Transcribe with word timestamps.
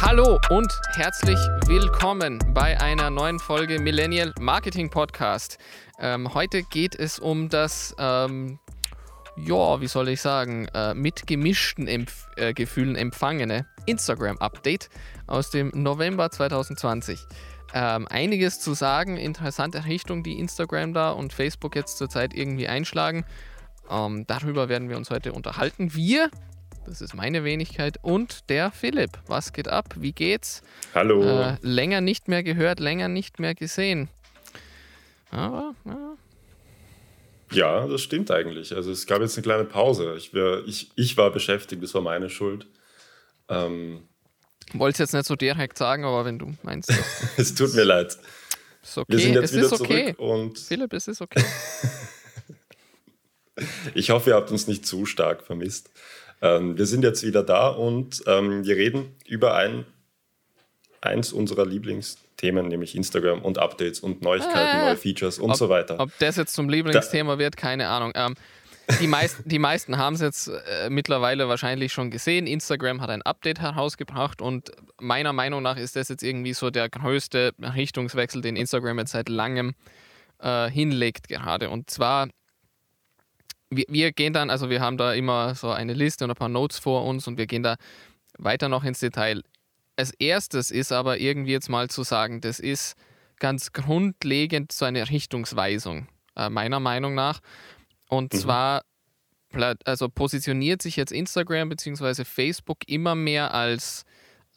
Hallo 0.00 0.38
und 0.50 0.72
herzlich 0.94 1.38
willkommen 1.66 2.38
bei 2.54 2.80
einer 2.80 3.10
neuen 3.10 3.40
Folge 3.40 3.80
Millennial 3.80 4.32
Marketing 4.38 4.90
Podcast. 4.90 5.58
Ähm, 5.98 6.32
heute 6.34 6.62
geht 6.62 6.94
es 6.94 7.18
um 7.18 7.48
das, 7.48 7.96
ähm, 7.98 8.60
ja, 9.36 9.80
wie 9.80 9.88
soll 9.88 10.08
ich 10.08 10.20
sagen, 10.20 10.68
äh, 10.72 10.94
mit 10.94 11.26
gemischten 11.26 11.88
Empf 11.88 12.28
äh, 12.36 12.54
Gefühlen 12.54 12.94
empfangene 12.94 13.66
Instagram-Update 13.86 14.88
aus 15.26 15.50
dem 15.50 15.72
November 15.74 16.30
2020. 16.30 17.18
Ähm, 17.74 18.06
einiges 18.08 18.60
zu 18.60 18.74
sagen, 18.74 19.16
interessante 19.16 19.84
Richtung, 19.84 20.22
die 20.22 20.38
Instagram 20.38 20.94
da 20.94 21.10
und 21.10 21.32
Facebook 21.32 21.74
jetzt 21.74 21.98
zurzeit 21.98 22.34
irgendwie 22.34 22.68
einschlagen. 22.68 23.24
Ähm, 23.90 24.26
darüber 24.28 24.68
werden 24.68 24.88
wir 24.88 24.96
uns 24.96 25.10
heute 25.10 25.32
unterhalten. 25.32 25.92
Wir, 25.94 26.30
das 26.88 27.00
ist 27.00 27.14
meine 27.14 27.44
Wenigkeit, 27.44 27.98
und 28.02 28.48
der 28.48 28.70
Philipp. 28.70 29.10
Was 29.26 29.52
geht 29.52 29.68
ab? 29.68 29.94
Wie 29.96 30.12
geht's? 30.12 30.62
Hallo. 30.94 31.22
Äh, 31.22 31.56
länger 31.60 32.00
nicht 32.00 32.28
mehr 32.28 32.42
gehört, 32.42 32.80
länger 32.80 33.08
nicht 33.08 33.38
mehr 33.38 33.54
gesehen. 33.54 34.08
Aber, 35.30 35.74
ja. 35.84 36.16
Ja, 37.50 37.86
das 37.86 38.02
stimmt 38.02 38.30
eigentlich. 38.30 38.74
Also 38.74 38.90
es 38.90 39.06
gab 39.06 39.20
jetzt 39.20 39.36
eine 39.36 39.42
kleine 39.42 39.64
Pause. 39.64 40.14
Ich, 40.18 40.34
wär, 40.34 40.62
ich, 40.66 40.90
ich 40.96 41.16
war 41.16 41.30
beschäftigt, 41.30 41.82
das 41.82 41.94
war 41.94 42.02
meine 42.02 42.28
Schuld. 42.28 42.66
Ähm, 43.48 44.02
Wollte 44.74 44.96
es 44.96 44.98
jetzt 44.98 45.14
nicht 45.14 45.26
so 45.26 45.34
direkt 45.34 45.78
sagen, 45.78 46.04
aber 46.04 46.24
wenn 46.24 46.38
du 46.38 46.54
meinst, 46.62 46.92
es 47.36 47.54
tut 47.54 47.74
mir 47.74 47.84
leid. 47.84 48.18
ist 48.82 48.98
okay. 48.98 49.12
Wir 49.12 49.18
sind 49.18 49.34
jetzt 49.34 49.44
es 49.44 49.56
wieder 49.56 49.66
ist 49.66 49.80
okay. 49.80 50.14
zurück 50.14 50.18
und 50.18 50.58
Philipp, 50.58 50.92
es 50.92 51.08
ist 51.08 51.22
okay. 51.22 51.42
ich 53.94 54.10
hoffe, 54.10 54.30
ihr 54.30 54.36
habt 54.36 54.50
uns 54.50 54.66
nicht 54.66 54.86
zu 54.86 55.06
stark 55.06 55.42
vermisst. 55.42 55.90
Ähm, 56.40 56.78
wir 56.78 56.86
sind 56.86 57.02
jetzt 57.04 57.22
wieder 57.24 57.42
da 57.42 57.68
und 57.68 58.22
ähm, 58.26 58.64
wir 58.64 58.76
reden 58.76 59.14
über 59.26 59.54
ein, 59.56 59.84
eins 61.00 61.32
unserer 61.32 61.66
Lieblingsthemen, 61.66 62.68
nämlich 62.68 62.94
Instagram 62.94 63.42
und 63.42 63.58
Updates 63.58 64.00
und 64.00 64.22
Neuigkeiten, 64.22 64.78
Ah. 64.78 64.84
neue 64.86 64.96
Features 64.96 65.38
und 65.38 65.50
ob, 65.50 65.56
so 65.56 65.68
weiter. 65.68 65.98
Ob 65.98 66.10
das 66.18 66.36
jetzt 66.36 66.54
zum 66.54 66.68
Lieblingsthema 66.68 67.38
wird, 67.38 67.56
keine 67.56 67.88
Ahnung. 67.88 68.12
Ähm, 68.14 68.34
die, 69.00 69.06
meisten, 69.06 69.48
die 69.48 69.58
meisten 69.58 69.98
haben 69.98 70.14
es 70.14 70.20
jetzt 70.20 70.48
äh, 70.48 70.88
mittlerweile 70.90 71.48
wahrscheinlich 71.48 71.92
schon 71.92 72.10
gesehen. 72.10 72.46
Instagram 72.46 73.00
hat 73.00 73.10
ein 73.10 73.22
Update 73.22 73.60
herausgebracht 73.60 74.40
und 74.40 74.70
meiner 75.00 75.32
Meinung 75.32 75.62
nach 75.62 75.76
ist 75.76 75.96
das 75.96 76.08
jetzt 76.08 76.22
irgendwie 76.22 76.52
so 76.54 76.70
der 76.70 76.88
größte 76.88 77.52
Richtungswechsel, 77.60 78.42
den 78.42 78.56
Instagram 78.56 78.98
jetzt 79.00 79.12
seit 79.12 79.28
langem 79.28 79.74
äh, 80.40 80.70
hinlegt 80.70 81.28
gerade. 81.28 81.68
Und 81.70 81.90
zwar, 81.90 82.28
wir, 83.70 83.84
wir 83.88 84.12
gehen 84.12 84.32
dann, 84.32 84.50
also 84.50 84.70
wir 84.70 84.80
haben 84.80 84.96
da 84.96 85.12
immer 85.12 85.54
so 85.54 85.70
eine 85.70 85.94
Liste 85.94 86.24
und 86.24 86.30
ein 86.30 86.36
paar 86.36 86.48
Notes 86.48 86.78
vor 86.78 87.04
uns 87.04 87.26
und 87.26 87.38
wir 87.38 87.46
gehen 87.46 87.62
da 87.62 87.76
weiter 88.38 88.68
noch 88.68 88.84
ins 88.84 89.00
Detail. 89.00 89.42
Als 89.96 90.12
erstes 90.12 90.70
ist 90.70 90.92
aber 90.92 91.18
irgendwie 91.18 91.52
jetzt 91.52 91.68
mal 91.68 91.88
zu 91.90 92.02
sagen, 92.02 92.40
das 92.40 92.60
ist 92.60 92.94
ganz 93.38 93.72
grundlegend 93.72 94.72
so 94.72 94.84
eine 94.84 95.08
Richtungsweisung, 95.10 96.08
äh, 96.36 96.48
meiner 96.50 96.80
Meinung 96.80 97.14
nach. 97.14 97.40
Und 98.08 98.32
Mhm. 98.32 98.38
zwar 98.38 98.82
also 99.84 100.08
positioniert 100.10 100.82
sich 100.82 100.96
jetzt 100.96 101.10
Instagram 101.10 101.70
bzw. 101.70 102.24
Facebook 102.24 102.78
immer 102.86 103.14
mehr 103.14 103.54
als, 103.54 104.04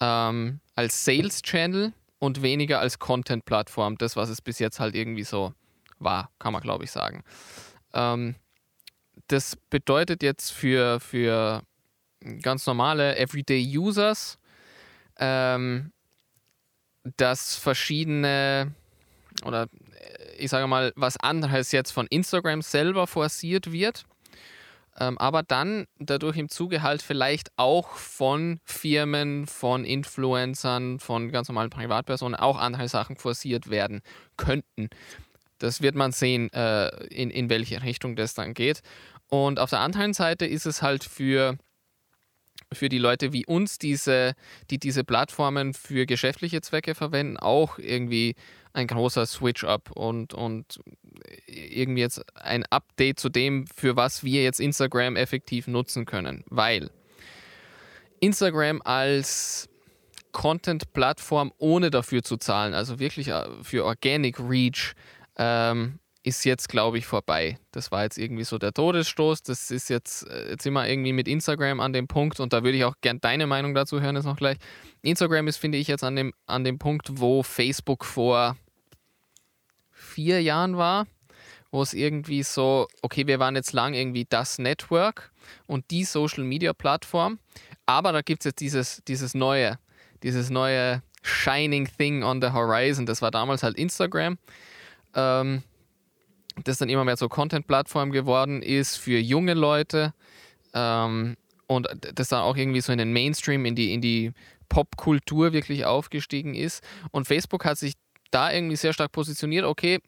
ähm, 0.02 0.59
als 0.75 1.06
Sales-Channel 1.06 1.94
und 2.20 2.42
weniger 2.42 2.80
als 2.81 3.00
Content-Plattform. 3.00 3.98
Das, 3.98 4.16
was 4.18 4.30
es 4.30 4.42
bis 4.42 4.59
jetzt 4.59 4.81
halt 4.81 4.94
irgendwie 4.94 5.23
so 5.23 5.53
war, 6.00 6.30
kann 6.40 6.52
man 6.52 6.62
glaube 6.62 6.84
ich 6.84 6.92
sagen. 6.92 7.23
Ähm, 7.94 8.36
das 9.28 9.56
bedeutet 9.70 10.23
jetzt 10.23 10.52
für, 10.52 11.00
für 11.00 11.64
ganz 12.42 12.66
normale 12.66 13.18
Everyday 13.18 13.78
Users, 13.78 14.38
ähm, 15.18 15.92
dass 17.18 17.56
verschiedene 17.56 18.73
oder 19.45 19.64
äh, 19.64 20.36
ich 20.38 20.50
sage 20.50 20.68
mal, 20.68 20.92
was 20.95 21.18
anderes 21.18 21.72
jetzt 21.72 21.91
von 21.91 22.08
Instagram 22.08 22.62
selber 22.62 23.08
forciert 23.08 23.72
wird, 23.72 24.06
ähm, 25.00 25.18
aber 25.18 25.44
dann 25.44 25.85
dadurch 26.00 26.38
im 26.38 26.50
Zuge 26.50 26.81
halt 26.81 27.02
vielleicht 27.02 27.52
auch 27.58 27.96
von 27.96 28.59
Firmen, 28.66 29.47
von 29.47 29.85
Influencern, 29.85 31.00
von 31.00 31.31
ganz 31.31 31.47
normalen 31.47 31.69
Privatpersonen 31.69 32.35
auch 32.35 32.58
andere 32.58 32.88
Sachen 32.88 33.16
forciert 33.16 33.69
werden 33.69 34.02
könnten. 34.38 34.90
Das 35.61 35.81
wird 35.81 35.95
man 35.95 36.11
sehen, 36.11 36.51
äh, 36.53 36.88
in, 37.07 37.29
in 37.29 37.49
welche 37.49 37.83
Richtung 37.83 38.16
das 38.16 38.33
dann 38.33 38.53
geht. 38.53 38.81
Und 39.29 39.59
auf 39.59 39.69
der 39.69 39.79
anderen 39.79 40.13
Seite 40.13 40.45
ist 40.45 40.66
es 40.66 40.81
halt 40.81 41.03
für, 41.03 41.57
für 42.73 42.89
die 42.89 42.97
Leute 42.97 43.31
wie 43.31 43.45
uns, 43.45 43.77
diese, 43.77 44.33
die 44.69 44.77
diese 44.77 45.03
Plattformen 45.03 45.73
für 45.73 46.05
geschäftliche 46.05 46.61
Zwecke 46.61 46.95
verwenden, 46.95 47.38
auch 47.38 47.79
irgendwie 47.79 48.35
ein 48.73 48.88
großer 48.88 49.25
Switch-up 49.25 49.91
und, 49.91 50.33
und 50.33 50.79
irgendwie 51.45 52.01
jetzt 52.01 52.23
ein 52.35 52.66
Update 52.69 53.19
zu 53.19 53.29
dem, 53.29 53.67
für 53.67 53.95
was 53.95 54.23
wir 54.23 54.43
jetzt 54.43 54.59
Instagram 54.59 55.16
effektiv 55.16 55.67
nutzen 55.67 56.05
können. 56.05 56.43
Weil 56.49 56.89
Instagram 58.19 58.81
als 58.83 59.67
Content-Plattform 60.31 61.51
ohne 61.57 61.89
dafür 61.89 62.23
zu 62.23 62.38
zahlen, 62.38 62.73
also 62.73 62.99
wirklich 62.99 63.29
äh, 63.29 63.45
für 63.63 63.85
Organic 63.85 64.39
Reach, 64.39 64.93
ähm, 65.38 66.00
ist 66.24 66.46
jetzt, 66.46 66.69
glaube 66.69 66.97
ich, 66.97 67.06
vorbei. 67.06 67.58
Das 67.72 67.92
war 67.92 68.03
jetzt 68.03 68.18
irgendwie 68.18 68.44
so 68.44 68.58
der 68.58 68.74
Todesstoß. 68.74 69.42
Das 69.44 69.72
ist 69.72 69.90
jetzt, 69.90 70.28
äh, 70.28 70.52
jetzt 70.52 70.64
sind 70.64 70.75
irgendwie 70.75 71.14
mit 71.14 71.28
Instagram 71.28 71.80
an 71.80 71.94
dem 71.94 72.08
Punkt 72.08 72.40
und 72.40 72.53
da 72.53 72.64
würde 72.64 72.78
ich 72.78 72.84
auch 72.84 72.96
gern 73.02 73.19
deine 73.22 73.47
Meinung 73.47 73.74
dazu 73.74 74.02
hören, 74.02 74.16
jetzt 74.16 74.25
noch 74.25 74.38
gleich. 74.38 74.58
Instagram 75.02 75.47
ist, 75.47 75.58
finde 75.58 75.78
ich, 75.80 75.88
jetzt 75.88 76.03
an 76.03 76.16
dem, 76.16 76.34
an 76.46 76.64
dem 76.64 76.78
Punkt, 76.78 77.20
wo 77.20 77.41
Facebook 77.41 78.06
vor 78.06 78.56
vier 79.90 80.41
Jahren 80.41 80.78
war, 80.78 81.08
wo 81.72 81.81
es 81.81 81.94
irgendwie 81.94 82.44
so, 82.44 82.88
okay, 83.02 83.25
wir 83.25 83.40
waren 83.40 83.56
jetzt 83.56 83.74
lang 83.74 83.94
irgendwie 83.94 84.25
das 84.30 84.59
Network 84.59 85.31
und 85.66 85.90
die 85.90 86.03
Social 86.03 86.44
Media 86.44 86.74
Plattform, 86.74 87.40
aber 87.88 88.12
da 88.12 88.22
gibt 88.22 88.41
es 88.41 88.46
jetzt 88.46 88.59
dieses, 88.59 89.02
dieses 89.08 89.34
neue, 89.34 89.80
dieses 90.22 90.50
neue 90.50 91.02
Shining 91.24 91.88
Thing 91.97 92.24
on 92.24 92.41
the 92.41 92.50
Horizon. 92.50 93.06
Das 93.06 93.22
war 93.22 93.31
damals 93.31 93.64
halt 93.64 93.78
Instagram. 93.78 94.38
Ähm, 95.16 95.63
das 96.63 96.77
dann 96.77 96.89
immer 96.89 97.05
mehr 97.05 97.17
so 97.17 97.29
Content-Plattform 97.29 98.11
geworden 98.11 98.61
ist 98.61 98.97
für 98.97 99.17
junge 99.17 99.53
Leute 99.53 100.13
ähm, 100.73 101.38
und 101.67 101.88
das 102.13 102.29
dann 102.29 102.41
auch 102.41 102.57
irgendwie 102.57 102.81
so 102.81 102.91
in 102.91 102.97
den 102.97 103.13
Mainstream, 103.13 103.66
in 103.66 103.75
die, 103.75 103.94
in 103.94 104.01
die 104.01 104.33
Popkultur 104.69 105.53
wirklich 105.53 105.85
aufgestiegen 105.85 106.55
ist. 106.55 106.83
Und 107.11 107.27
Facebook 107.27 107.66
hat 107.66 107.77
sich 107.77 107.94
da 108.31 108.51
irgendwie 108.51 108.75
sehr 108.75 108.94
stark 108.94 109.11
positioniert, 109.11 109.66
okay, 109.66 109.99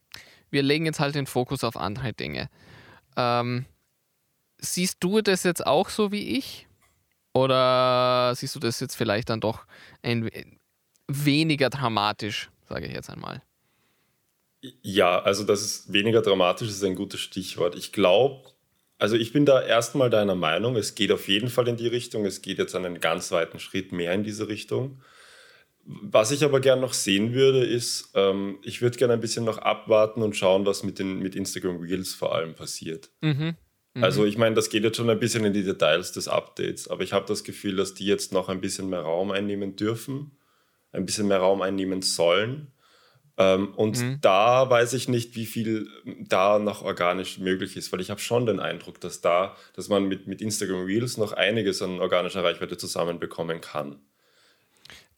wir 0.50 0.64
legen 0.64 0.86
jetzt 0.86 1.00
halt 1.00 1.16
den 1.16 1.26
Fokus 1.28 1.64
auf 1.64 1.78
andere 1.78 2.14
Dinge. 2.14 2.50
Ähm, 3.18 3.66
siehst 4.60 4.98
du 5.00 5.22
das 5.22 5.44
jetzt 5.44 5.66
auch 5.66 5.90
so 5.90 6.12
wie 6.12 6.38
ich? 6.38 6.68
Oder 7.34 8.34
siehst 8.36 8.56
du 8.56 8.60
das 8.60 8.80
jetzt 8.80 8.96
vielleicht 8.96 9.30
dann 9.30 9.40
doch 9.40 9.66
ein, 10.04 10.30
weniger 11.08 11.70
dramatisch, 11.70 12.50
sage 12.68 12.86
ich 12.86 12.94
jetzt 12.94 13.10
einmal? 13.10 13.42
Ja, 14.82 15.22
also 15.22 15.44
das 15.44 15.62
ist 15.62 15.92
weniger 15.92 16.22
dramatisch, 16.22 16.70
ist 16.70 16.84
ein 16.84 16.96
gutes 16.96 17.20
Stichwort. 17.20 17.76
Ich 17.76 17.92
glaube, 17.92 18.50
also 18.98 19.18
ich 19.18 19.34
bin 19.34 19.46
da 19.46 19.62
erstmal 19.62 20.10
deiner 20.10 20.36
Meinung, 20.36 20.78
es 20.78 20.96
geht 20.96 21.12
auf 21.12 21.28
jeden 21.28 21.50
Fall 21.50 21.68
in 21.68 21.76
die 21.76 21.88
Richtung, 21.88 22.26
es 22.26 22.42
geht 22.42 22.60
jetzt 22.60 22.74
einen 22.74 23.02
ganz 23.02 23.32
weiten 23.32 23.60
Schritt 23.60 23.92
mehr 23.92 24.14
in 24.14 24.24
diese 24.24 24.48
Richtung. 24.48 25.02
Was 25.86 26.32
ich 26.32 26.46
aber 26.46 26.62
gern 26.62 26.80
noch 26.80 26.94
sehen 26.94 27.34
würde, 27.34 27.66
ist, 27.66 28.12
ähm, 28.14 28.60
ich 28.64 28.82
würde 28.82 28.98
gerne 28.98 29.16
ein 29.16 29.20
bisschen 29.20 29.44
noch 29.44 29.58
abwarten 29.58 30.22
und 30.22 30.38
schauen, 30.38 30.66
was 30.66 30.84
mit, 30.84 30.98
den, 30.98 31.20
mit 31.20 31.36
Instagram 31.36 31.82
Reels 31.82 32.14
vor 32.14 32.34
allem 32.34 32.56
passiert. 32.56 33.10
Mhm. 33.20 33.58
Mhm. 33.94 34.04
Also 34.04 34.24
ich 34.24 34.38
meine, 34.38 34.56
das 34.56 34.70
geht 34.70 34.86
jetzt 34.86 34.96
schon 34.96 35.10
ein 35.10 35.20
bisschen 35.20 35.44
in 35.44 35.52
die 35.52 35.64
Details 35.64 36.14
des 36.14 36.30
Updates, 36.30 36.88
aber 36.88 37.04
ich 37.04 37.12
habe 37.12 37.26
das 37.28 37.44
Gefühl, 37.44 37.76
dass 37.76 37.94
die 37.94 38.06
jetzt 38.06 38.32
noch 38.32 38.48
ein 38.48 38.62
bisschen 38.62 38.90
mehr 38.90 39.02
Raum 39.02 39.32
einnehmen 39.32 39.76
dürfen, 39.76 40.32
ein 40.94 41.06
bisschen 41.06 41.28
mehr 41.28 41.40
Raum 41.40 41.62
einnehmen 41.62 42.02
sollen. 42.02 42.72
Ähm, 43.38 43.74
und 43.74 44.00
Mhm. 44.00 44.18
da 44.22 44.70
weiß 44.70 44.94
ich 44.94 45.08
nicht, 45.08 45.36
wie 45.36 45.48
viel 45.48 45.88
da 46.06 46.60
noch 46.60 46.84
organisch 46.84 47.40
möglich 47.40 47.76
ist, 47.76 47.92
weil 47.92 48.02
ich 48.02 48.12
habe 48.12 48.22
schon 48.22 48.46
den 48.46 48.60
Eindruck, 48.60 49.02
dass 49.02 49.22
da, 49.22 49.56
dass 49.76 49.90
man 49.90 50.06
mit, 50.06 50.28
mit 50.28 50.42
Instagram 50.42 50.86
Reels 50.86 51.18
noch 51.18 51.34
einiges 51.34 51.82
an 51.82 52.00
organischer 52.00 52.44
Reichweite 52.44 52.78
zusammenbekommen 52.78 53.60
kann. 53.60 54.00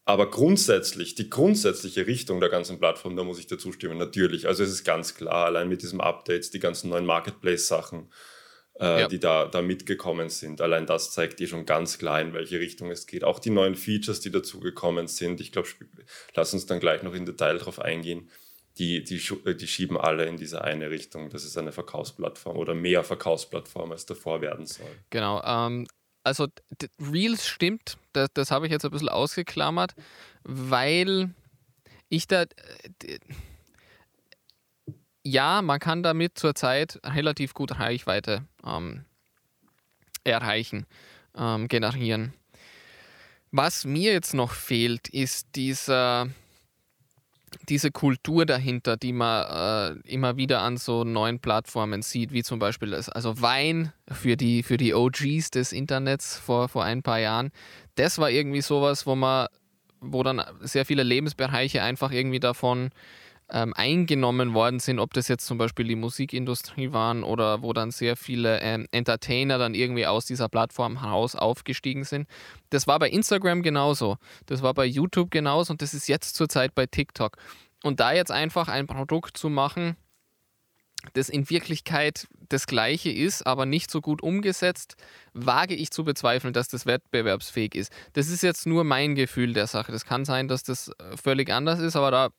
Aber 0.06 0.30
grundsätzlich, 0.30 1.16
die 1.16 1.32
grundsätzliche 1.32 2.06
Richtung 2.06 2.40
der 2.40 2.50
ganzen 2.50 2.80
Plattform, 2.80 3.16
da 3.16 3.24
muss 3.24 3.40
ich 3.40 3.48
dir 3.48 3.58
zustimmen, 3.58 3.98
natürlich. 3.98 4.48
Also 4.48 4.64
es 4.64 4.70
ist 4.70 4.84
ganz 4.84 5.16
klar, 5.16 5.46
allein 5.46 5.68
mit 5.68 5.82
diesem 5.82 6.00
Updates, 6.00 6.52
die 6.52 6.60
ganzen 6.60 6.92
neuen 6.92 7.08
Marketplace-Sachen, 7.08 8.12
äh, 8.80 9.02
Ja. 9.02 9.08
die 9.08 9.20
da, 9.20 9.46
da 9.46 9.62
mitgekommen 9.62 10.30
sind. 10.30 10.62
Allein 10.62 10.86
das 10.86 11.12
zeigt 11.12 11.40
dir 11.40 11.48
schon 11.48 11.66
ganz 11.66 11.98
klar, 11.98 12.20
in 12.22 12.34
welche 12.34 12.60
Richtung 12.60 12.92
es 12.92 13.08
geht. 13.08 13.24
Auch 13.24 13.40
die 13.40 13.50
neuen 13.50 13.76
Features, 13.76 14.20
die 14.20 14.32
dazugekommen 14.32 15.08
sind, 15.08 15.40
ich 15.42 15.52
glaube, 15.52 15.70
lass 16.36 16.54
uns 16.54 16.66
dann 16.66 16.80
gleich 16.80 17.04
noch 17.04 17.14
in 17.14 17.26
Detail 17.26 17.58
drauf 17.58 17.80
eingehen, 17.80 18.30
die, 18.78 19.04
die, 19.04 19.22
äh, 19.46 19.56
die 19.56 19.68
schieben 19.68 19.98
alle 19.98 20.26
in 20.26 20.38
diese 20.38 20.62
eine 20.64 20.90
Richtung. 20.90 21.30
Das 21.30 21.46
ist 21.46 21.58
eine 21.58 21.72
Verkaufsplattform 21.72 22.58
oder 22.58 22.74
mehr 22.76 23.04
Verkaufsplattform 23.04 23.92
als 23.94 24.06
davor 24.06 24.42
werden 24.42 24.66
soll. 24.66 24.92
Genau. 25.10 25.42
Ähm, 25.46 25.88
also 26.24 26.48
Reels 27.00 27.48
stimmt, 27.48 27.98
das, 28.12 28.30
das 28.34 28.52
habe 28.52 28.66
ich 28.66 28.72
jetzt 28.72 28.84
ein 28.84 28.92
bisschen 28.92 29.10
ausgeklammert, 29.10 29.94
weil 30.44 31.30
ich 32.10 32.28
da. 32.28 32.46
Ja, 35.28 35.64
man 35.64 35.80
kann 35.80 36.04
damit 36.04 36.38
zurzeit 36.38 37.00
relativ 37.04 37.56
gut 37.56 37.80
Reichweite 37.80 38.44
ähm, 38.64 39.06
erreichen, 40.24 40.86
ähm, 41.36 41.68
generieren. 41.68 42.34
Was 43.50 43.86
mir 43.86 44.14
jetzt 44.14 44.36
noch 44.36 44.52
fehlt, 44.52 45.08
ist 45.10 45.48
dieser 45.56 46.30
diese 47.70 47.90
Kultur 47.90 48.46
dahinter, 48.46 48.98
die 48.98 49.14
man 49.14 49.98
äh, 50.06 50.10
immer 50.10 50.38
wieder 50.38 50.62
an 50.62 50.78
so 50.78 51.04
neuen 51.04 51.40
Plattformen 51.40 52.02
sieht, 52.02 52.32
wie 52.32 52.44
zum 52.44 52.60
Beispiel 52.60 52.92
das, 52.92 53.10
also 53.10 53.42
Wein 53.42 53.94
für 54.12 54.36
die, 54.38 54.62
für 54.62 54.78
die 54.78 54.94
OGs 54.94 55.52
des 55.52 55.72
Internets 55.72 56.38
vor, 56.38 56.70
vor 56.70 56.84
ein 56.84 57.02
paar 57.02 57.20
Jahren, 57.20 57.52
das 57.96 58.18
war 58.20 58.30
irgendwie 58.30 58.62
sowas, 58.62 59.08
wo 59.08 59.16
man, 59.16 59.48
wo 60.02 60.22
dann 60.22 60.44
sehr 60.62 60.86
viele 60.86 61.04
Lebensbereiche 61.04 61.82
einfach 61.82 62.12
irgendwie 62.12 62.42
davon 62.42 62.92
ähm, 63.50 63.74
eingenommen 63.76 64.54
worden 64.54 64.80
sind, 64.80 65.00
ob 65.00 65.14
das 65.14 65.28
jetzt 65.28 65.46
zum 65.46 65.58
Beispiel 65.58 65.88
die 65.88 65.96
Musikindustrie 65.96 66.92
waren 66.92 67.24
oder 67.24 67.62
wo 67.62 67.74
dann 67.74 67.92
sehr 67.92 68.16
viele 68.16 68.60
ähm, 68.62 68.88
Entertainer 68.92 69.58
dann 69.58 69.76
irgendwie 69.76 70.08
aus 70.08 70.26
dieser 70.26 70.50
Plattform 70.50 71.02
heraus 71.02 71.36
aufgestiegen 71.36 72.04
sind. 72.04 72.28
Das 72.70 72.88
war 72.88 72.98
bei 73.00 73.10
Instagram 73.10 73.62
genauso, 73.62 74.18
das 74.48 74.62
war 74.62 74.74
bei 74.74 74.86
YouTube 74.86 75.30
genauso 75.32 75.72
und 75.72 75.82
das 75.82 75.94
ist 75.94 76.08
jetzt 76.08 76.36
zurzeit 76.36 76.74
bei 76.74 76.86
TikTok. 76.88 77.38
Und 77.84 78.00
da 78.00 78.14
jetzt 78.14 78.32
einfach 78.32 78.68
ein 78.68 78.88
Produkt 78.88 79.38
zu 79.38 79.50
machen, 79.50 79.96
das 81.14 81.30
in 81.30 81.50
Wirklichkeit 81.50 82.28
das 82.50 82.68
gleiche 82.68 83.12
ist, 83.12 83.46
aber 83.46 83.66
nicht 83.66 83.92
so 83.92 84.02
gut 84.02 84.24
umgesetzt, 84.24 84.96
wage 85.34 85.76
ich 85.76 85.92
zu 85.92 86.04
bezweifeln, 86.04 86.54
dass 86.54 86.68
das 86.68 86.86
wettbewerbsfähig 86.86 87.76
ist. 87.76 87.92
Das 88.14 88.30
ist 88.30 88.44
jetzt 88.44 88.66
nur 88.66 88.84
mein 88.84 89.16
Gefühl 89.16 89.54
der 89.54 89.68
Sache. 89.68 89.92
Das 89.92 90.06
kann 90.06 90.26
sein, 90.26 90.48
dass 90.48 90.64
das 90.64 90.90
äh, 90.90 91.18
völlig 91.18 91.52
anders 91.52 91.80
ist, 91.80 91.96
aber 91.96 92.12
da 92.12 92.30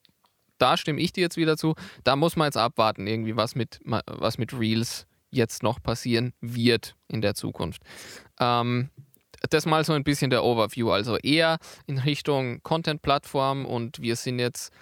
da 0.58 0.76
stimme 0.76 1.00
ich 1.00 1.12
dir 1.12 1.22
jetzt 1.22 1.36
wieder 1.36 1.56
zu. 1.56 1.74
Da 2.04 2.16
muss 2.16 2.36
man 2.36 2.46
jetzt 2.46 2.56
abwarten, 2.56 3.06
irgendwie, 3.06 3.36
was 3.36 3.54
mit, 3.54 3.80
was 3.84 4.38
mit 4.38 4.58
Reels 4.58 5.06
jetzt 5.30 5.62
noch 5.62 5.82
passieren 5.82 6.32
wird 6.40 6.96
in 7.08 7.20
der 7.20 7.34
Zukunft. 7.34 7.82
Ähm, 8.40 8.90
das 9.50 9.66
mal 9.66 9.84
so 9.84 9.92
ein 9.92 10.04
bisschen 10.04 10.30
der 10.30 10.44
Overview. 10.44 10.90
Also 10.90 11.16
eher 11.18 11.58
in 11.86 11.98
Richtung 11.98 12.62
Content-Plattform 12.62 13.66
und 13.66 14.00
wir 14.00 14.16
sind 14.16 14.38
jetzt 14.38 14.72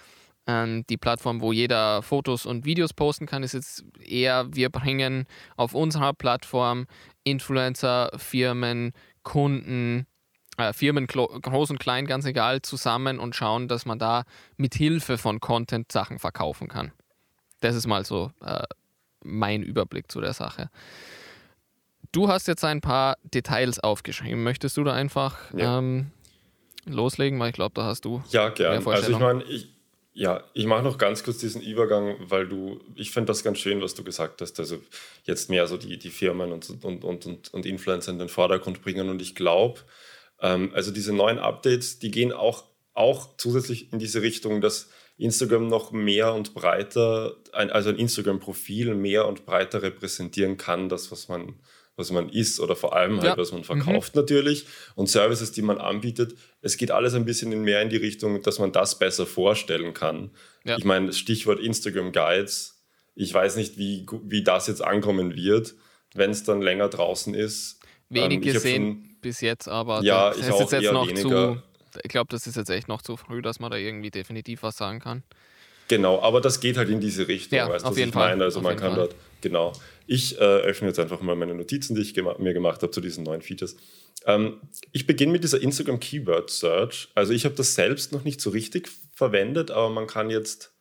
ähm, 0.47 0.85
die 0.89 0.97
Plattform, 0.97 1.41
wo 1.41 1.51
jeder 1.51 2.01
Fotos 2.01 2.45
und 2.45 2.65
Videos 2.65 2.93
posten 2.93 3.25
kann, 3.25 3.43
ist 3.43 3.53
jetzt 3.53 3.83
eher, 3.99 4.47
wir 4.53 4.69
bringen 4.69 5.25
auf 5.57 5.73
unserer 5.73 6.13
Plattform 6.13 6.85
Influencer, 7.23 8.11
Firmen, 8.17 8.93
Kunden, 9.23 10.05
äh, 10.57 10.73
Firmen, 10.73 11.07
groß 11.07 11.69
und 11.69 11.79
klein, 11.79 12.05
ganz 12.05 12.25
egal, 12.25 12.61
zusammen 12.61 13.19
und 13.19 13.35
schauen, 13.35 13.67
dass 13.67 13.85
man 13.85 13.99
da 13.99 14.23
mit 14.57 14.75
Hilfe 14.75 15.17
von 15.17 15.39
Content 15.39 15.91
Sachen 15.91 16.19
verkaufen 16.19 16.67
kann. 16.67 16.91
Das 17.61 17.75
ist 17.75 17.87
mal 17.87 18.05
so 18.05 18.31
äh, 18.43 18.63
mein 19.23 19.63
Überblick 19.63 20.11
zu 20.11 20.21
der 20.21 20.33
Sache. 20.33 20.69
Du 22.11 22.29
hast 22.29 22.47
jetzt 22.47 22.63
ein 22.63 22.81
paar 22.81 23.17
Details 23.23 23.79
aufgeschrieben. 23.79 24.43
Möchtest 24.43 24.77
du 24.77 24.83
da 24.83 24.93
einfach 24.93 25.53
ja. 25.53 25.79
ähm, 25.79 26.11
loslegen? 26.85 27.39
Weil 27.39 27.49
ich 27.49 27.55
glaube, 27.55 27.73
da 27.75 27.83
hast 27.83 28.05
du. 28.05 28.23
Ja, 28.29 28.49
gerne. 28.49 28.85
Also 28.85 29.11
ich 29.11 29.19
meine, 29.19 29.43
ich, 29.43 29.69
ja, 30.13 30.43
ich 30.53 30.65
mache 30.65 30.83
noch 30.83 30.97
ganz 30.97 31.25
kurz 31.25 31.39
diesen 31.39 31.61
Übergang, 31.61 32.15
weil 32.19 32.47
du, 32.47 32.79
ich 32.95 33.11
finde 33.11 33.27
das 33.27 33.43
ganz 33.43 33.59
schön, 33.59 33.81
was 33.81 33.95
du 33.95 34.03
gesagt 34.03 34.41
hast. 34.41 34.57
Also 34.61 34.77
jetzt 35.25 35.49
mehr 35.49 35.67
so 35.67 35.75
die, 35.75 35.97
die 35.97 36.09
Firmen 36.09 36.53
und, 36.53 36.69
und, 36.69 37.03
und, 37.03 37.25
und, 37.25 37.53
und 37.53 37.65
Influencer 37.65 38.11
in 38.11 38.19
den 38.19 38.29
Vordergrund 38.29 38.81
bringen. 38.81 39.09
Und 39.09 39.21
ich 39.21 39.35
glaube, 39.35 39.81
ähm, 40.45 40.71
also 40.73 40.91
diese 40.91 41.13
neuen 41.13 41.39
Updates, 41.39 41.99
die 41.99 42.11
gehen 42.11 42.31
auch, 42.31 42.65
auch 42.93 43.35
zusätzlich 43.37 43.91
in 43.91 43.99
diese 43.99 44.21
Richtung, 44.21 44.61
dass 44.61 44.89
Instagram 45.17 45.67
noch 45.67 45.91
mehr 45.91 46.33
und 46.33 46.53
breiter, 46.53 47.37
ein, 47.53 47.71
also 47.71 47.89
ein 47.89 47.97
Instagram-Profil 47.97 48.95
mehr 48.95 49.27
und 49.27 49.45
breiter 49.45 49.81
repräsentieren 49.81 50.57
kann, 50.57 50.87
das, 50.89 51.11
was 51.11 51.29
man, 51.29 51.55
was 51.95 52.11
man 52.11 52.29
ist 52.29 52.59
oder 52.59 52.75
vor 52.75 52.95
allem 52.95 53.21
halt, 53.21 53.25
ja. 53.25 53.37
was 53.37 53.53
man 53.53 53.63
verkauft 53.63 54.13
mhm. 54.13 54.21
natürlich 54.21 54.65
und 54.95 55.07
Services, 55.07 55.51
die 55.51 55.61
man 55.61 55.79
anbietet. 55.79 56.35
Es 56.61 56.77
geht 56.77 56.91
alles 56.91 57.15
ein 57.15 57.25
bisschen 57.25 57.49
mehr 57.61 57.81
in 57.81 57.89
die 57.89 57.97
Richtung, 57.97 58.41
dass 58.41 58.59
man 58.59 58.71
das 58.71 58.99
besser 58.99 59.25
vorstellen 59.25 59.93
kann. 59.93 60.31
Ja. 60.63 60.77
Ich 60.77 60.83
meine, 60.83 61.11
Stichwort 61.13 61.59
Instagram 61.59 62.11
Guides. 62.11 62.83
Ich 63.15 63.33
weiß 63.33 63.55
nicht, 63.55 63.77
wie, 63.77 64.05
wie 64.23 64.43
das 64.43 64.67
jetzt 64.67 64.83
ankommen 64.83 65.35
wird, 65.35 65.75
wenn 66.13 66.31
es 66.31 66.43
dann 66.43 66.61
länger 66.61 66.89
draußen 66.89 67.33
ist. 67.33 67.79
Wenig 68.09 68.45
ähm, 68.45 68.53
gesehen 68.53 69.14
bis 69.25 69.41
jetzt, 69.41 69.67
aber 69.67 70.03
ja, 70.03 70.29
das 70.29 70.37
ich 70.37 70.47
ist 70.47 70.71
jetzt 70.71 70.91
noch 70.91 71.07
weniger. 71.07 71.55
zu. 71.55 71.99
Ich 72.03 72.09
glaube, 72.09 72.27
das 72.29 72.45
ist 72.45 72.57
jetzt 72.57 72.69
echt 72.69 72.87
noch 72.87 73.01
zu 73.01 73.17
früh, 73.17 73.41
dass 73.41 73.59
man 73.59 73.71
da 73.71 73.77
irgendwie 73.77 74.11
definitiv 74.11 74.61
was 74.61 74.77
sagen 74.77 74.99
kann. 74.99 75.23
Genau, 75.87 76.21
aber 76.21 76.41
das 76.41 76.59
geht 76.59 76.77
halt 76.77 76.89
in 76.89 76.99
diese 76.99 77.27
Richtung, 77.27 77.57
ja, 77.57 77.67
weißt 77.67 77.85
du, 77.85 77.89
was 77.89 77.97
ich 77.97 78.11
Fall. 78.11 78.29
meine? 78.29 78.43
Also 78.43 78.59
auf 78.59 78.63
man 78.63 78.75
kann 78.75 78.93
Fall. 78.93 79.07
dort, 79.07 79.15
genau. 79.41 79.73
Ich 80.05 80.37
äh, 80.37 80.41
öffne 80.41 80.89
jetzt 80.89 80.99
einfach 80.99 81.21
mal 81.21 81.35
meine 81.35 81.55
Notizen, 81.55 81.95
die 81.95 82.03
ich 82.03 82.13
gema 82.13 82.35
mir 82.37 82.53
gemacht 82.53 82.83
habe 82.83 82.91
zu 82.91 83.01
diesen 83.01 83.23
neuen 83.23 83.41
Features. 83.41 83.75
Ähm, 84.27 84.61
ich 84.91 85.07
beginne 85.07 85.31
mit 85.31 85.43
dieser 85.43 85.59
Instagram 85.59 85.99
Keyword 85.99 86.51
Search. 86.51 87.09
Also 87.15 87.33
ich 87.33 87.45
habe 87.45 87.55
das 87.55 87.73
selbst 87.73 88.11
noch 88.11 88.23
nicht 88.23 88.41
so 88.41 88.51
richtig 88.51 88.89
verwendet, 89.13 89.71
aber 89.71 89.89
man 89.89 90.05
kann 90.05 90.29
jetzt 90.29 90.71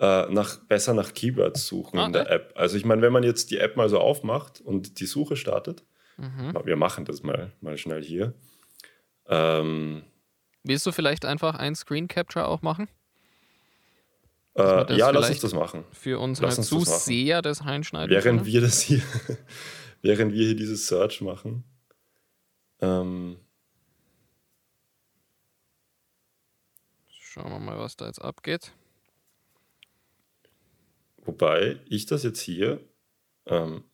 äh, 0.00 0.26
nach, 0.32 0.56
besser 0.64 0.92
nach 0.92 1.14
Keywords 1.14 1.68
suchen 1.68 1.98
okay. 1.98 2.06
in 2.06 2.12
der 2.14 2.30
App. 2.30 2.52
Also 2.56 2.76
ich 2.76 2.84
meine, 2.84 3.02
wenn 3.02 3.12
man 3.12 3.22
jetzt 3.22 3.52
die 3.52 3.58
App 3.58 3.76
mal 3.76 3.88
so 3.88 4.00
aufmacht 4.00 4.60
und 4.60 4.98
die 4.98 5.06
Suche 5.06 5.36
startet, 5.36 5.84
Mhm. 6.16 6.58
Wir 6.64 6.76
machen 6.76 7.04
das 7.04 7.22
mal, 7.22 7.52
mal 7.60 7.76
schnell 7.76 8.02
hier. 8.02 8.34
Ähm, 9.26 10.04
Willst 10.62 10.86
du 10.86 10.92
vielleicht 10.92 11.24
einfach 11.24 11.54
ein 11.54 11.74
Screen 11.74 12.08
Capture 12.08 12.46
auch 12.46 12.62
machen? 12.62 12.88
Äh, 14.54 14.96
ja, 14.96 15.10
lass 15.10 15.28
uns 15.28 15.40
das 15.40 15.52
machen. 15.52 15.84
Für 15.92 16.18
unsere 16.18 16.50
Zuseher 16.50 17.42
das, 17.42 17.58
das 17.58 17.66
reinschneiden. 17.66 18.10
Während 18.10 18.40
können? 18.40 18.46
wir 18.46 18.60
das 18.62 18.80
hier, 18.80 19.02
während 20.02 20.32
wir 20.32 20.46
hier 20.46 20.56
dieses 20.56 20.86
Search 20.86 21.20
machen. 21.20 21.64
Ähm, 22.80 23.36
Schauen 27.36 27.50
wir 27.50 27.58
mal, 27.58 27.78
was 27.78 27.96
da 27.96 28.06
jetzt 28.06 28.22
abgeht. 28.22 28.72
Wobei 31.18 31.78
ich 31.86 32.06
das 32.06 32.22
jetzt 32.22 32.40
hier 32.40 32.80
ähm, 33.44 33.84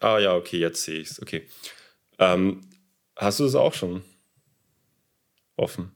Ah 0.00 0.18
ja, 0.18 0.34
okay, 0.34 0.58
jetzt 0.58 0.82
sehe 0.82 1.00
ich 1.00 1.10
es. 1.10 1.22
Okay. 1.22 1.48
Ähm, 2.18 2.60
hast 3.16 3.40
du 3.40 3.44
das 3.44 3.54
auch 3.54 3.74
schon 3.74 4.02
offen? 5.56 5.94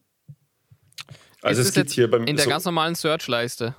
Also 1.43 1.61
ist 1.61 1.69
es 1.69 1.75
gibt 1.75 1.91
hier 1.91 2.11
beim 2.11 2.25
in 2.25 2.37
der 2.37 2.45
so, 2.45 2.51
ganz 2.51 2.65
normalen 2.65 2.95
Search-Leiste. 2.95 3.77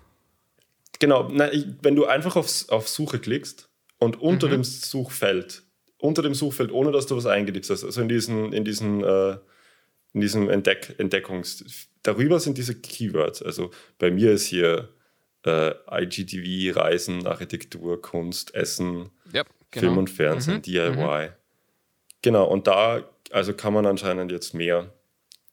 Genau, 1.00 1.30
na, 1.32 1.50
wenn 1.82 1.96
du 1.96 2.06
einfach 2.06 2.36
auf, 2.36 2.70
auf 2.70 2.88
Suche 2.88 3.20
klickst 3.20 3.70
und 3.98 4.20
unter 4.20 4.48
mhm. 4.48 4.52
dem 4.52 4.64
Suchfeld, 4.64 5.64
unter 5.98 6.22
dem 6.22 6.34
Suchfeld, 6.34 6.72
ohne 6.72 6.92
dass 6.92 7.08
du 7.08 7.16
was 7.16 7.26
eingibst, 7.26 7.72
also 7.72 8.02
in 8.02 8.10
diesen, 8.10 8.54
in 8.54 8.64
diesen, 8.66 9.04
äh, 9.04 9.38
in 10.14 10.22
diesem 10.22 10.50
Entdeck 10.50 10.96
Entdeckungs, 10.98 11.88
darüber 12.04 12.40
sind 12.40 12.58
diese 12.58 12.76
Keywords. 12.76 13.42
Also 13.42 13.72
bei 13.98 14.10
mir 14.12 14.32
ist 14.32 14.46
hier 14.46 14.90
äh, 15.46 15.72
IGTV, 15.90 16.78
Reisen, 16.78 17.28
Architektur, 17.28 18.02
Kunst, 18.02 18.56
Essen, 18.56 19.10
yep. 19.34 19.48
Genau. 19.72 19.88
Film 19.88 19.98
und 19.98 20.10
Fernsehen, 20.10 20.58
mhm. 20.58 20.62
DIY. 20.64 21.28
Mhm. 21.28 21.34
Genau, 22.22 22.46
und 22.46 22.68
da 22.68 23.04
also 23.32 23.54
kann 23.54 23.74
man 23.74 23.86
anscheinend 23.86 24.32
jetzt 24.32 24.54
mehr 24.54 24.94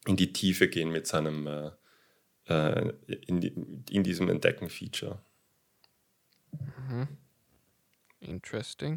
in 0.06 0.16
die 0.16 0.32
Tiefe 0.32 0.68
gehen 0.68 0.90
mit 0.90 1.06
seinem, 1.06 1.46
äh, 1.46 1.70
äh 2.46 2.92
in, 3.26 3.40
die, 3.40 3.52
in, 3.90 4.02
diesem 4.02 4.28
Entdecken-Feature. 4.28 5.20
Mhm. 6.52 7.08
Interesting. 8.20 8.96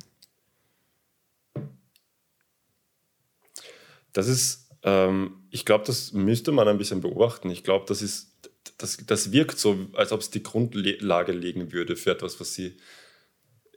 Das 4.14 4.28
ist, 4.28 4.70
ähm, 4.84 5.44
ich 5.50 5.66
glaube, 5.66 5.86
das 5.86 6.14
müsste 6.14 6.52
man 6.52 6.68
ein 6.68 6.78
bisschen 6.78 7.02
beobachten. 7.02 7.50
Ich 7.50 7.64
glaube, 7.64 7.86
das 7.88 8.02
ist, 8.02 8.50
das, 8.78 8.98
das 9.06 9.32
wirkt 9.32 9.60
so, 9.60 9.88
als 9.94 10.12
ob 10.12 10.22
es 10.22 10.30
die 10.30 10.44
Grundlage 10.44 11.32
legen 11.32 11.72
würde 11.72 11.96
für 11.96 12.12
etwas, 12.12 12.40
was 12.40 12.54
sie 12.54 12.78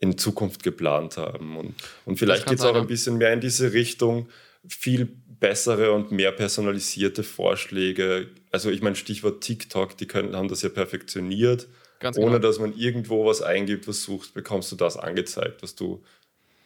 in 0.03 0.19
Zukunft 0.19 0.65
geplant 0.65 1.17
haben. 1.17 1.57
Und, 1.57 1.75
und 2.05 2.19
vielleicht 2.19 2.47
geht 2.47 2.59
es 2.59 2.65
auch 2.65 2.75
ein 2.75 2.89
bisschen 2.89 3.19
mehr 3.19 3.33
in 3.33 3.41
diese 3.41 3.73
Richtung, 3.73 4.29
viel 4.69 5.09
bessere 5.39 5.93
und 5.93 6.11
mehr 6.11 6.33
personalisierte 6.33 7.23
Vorschläge. 7.23 8.27
Also 8.51 8.71
ich 8.71 8.83
meine, 8.83 8.97
Stichwort 8.97 9.43
TikTok, 9.43 9.97
die 9.97 10.07
können, 10.07 10.35
haben 10.35 10.49
das 10.49 10.63
ja 10.63 10.71
perfektioniert. 10.71 11.69
Ganz 12.01 12.19
Ohne 12.19 12.33
genau. 12.33 12.39
dass 12.41 12.59
man 12.59 12.77
irgendwo 12.77 13.25
was 13.27 13.43
eingibt, 13.43 13.87
was 13.87 14.03
suchst, 14.03 14.35
bekommst 14.35 14.73
du 14.73 14.77
das 14.77 14.97
angezeigt, 14.97 15.63
was 15.63 15.77
du, 15.77 16.03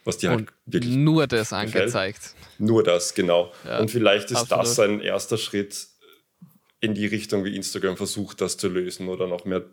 was 0.03 0.17
dir 0.17 0.31
halt 0.31 0.47
wirklich. 0.65 0.95
Nur 0.95 1.27
das 1.27 1.51
gefällt. 1.51 1.75
angezeigt. 1.75 2.33
Nur 2.57 2.81
das, 2.81 3.13
genau. 3.13 3.53
Ja, 3.65 3.77
und 3.77 3.91
vielleicht 3.91 4.31
ist 4.31 4.51
absolut. 4.51 4.65
das 4.65 4.79
ein 4.79 4.99
erster 4.99 5.37
Schritt 5.37 5.89
in 6.79 6.95
die 6.95 7.05
Richtung, 7.05 7.45
wie 7.45 7.55
Instagram 7.55 7.97
versucht, 7.97 8.41
das 8.41 8.57
zu 8.57 8.67
lösen 8.67 9.09
oder 9.09 9.27
noch 9.27 9.45
mehr 9.45 9.63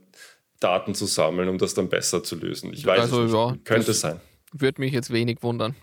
Daten 0.65 0.95
zu 0.95 1.07
sammeln, 1.07 1.49
um 1.49 1.59
das 1.59 1.75
dann 1.75 1.89
besser 1.89 2.23
zu 2.23 2.37
lösen. 2.37 2.73
Ich 2.73 2.87
weiß 2.87 3.13
also. 3.13 3.51
Ja, 3.51 3.57
Könnte 3.65 3.93
sein. 3.93 4.21
Würde 4.53 4.81
mich 4.81 4.93
jetzt 4.93 5.13
wenig 5.13 5.43
wundern. 5.43 5.75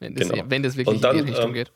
wenn, 0.00 0.14
das, 0.14 0.28
genau. 0.28 0.44
wenn 0.48 0.62
das 0.62 0.76
wirklich 0.76 1.00
dann, 1.00 1.18
in 1.18 1.26
die 1.26 1.32
Richtung 1.32 1.48
ähm, 1.48 1.54
geht. 1.54 1.72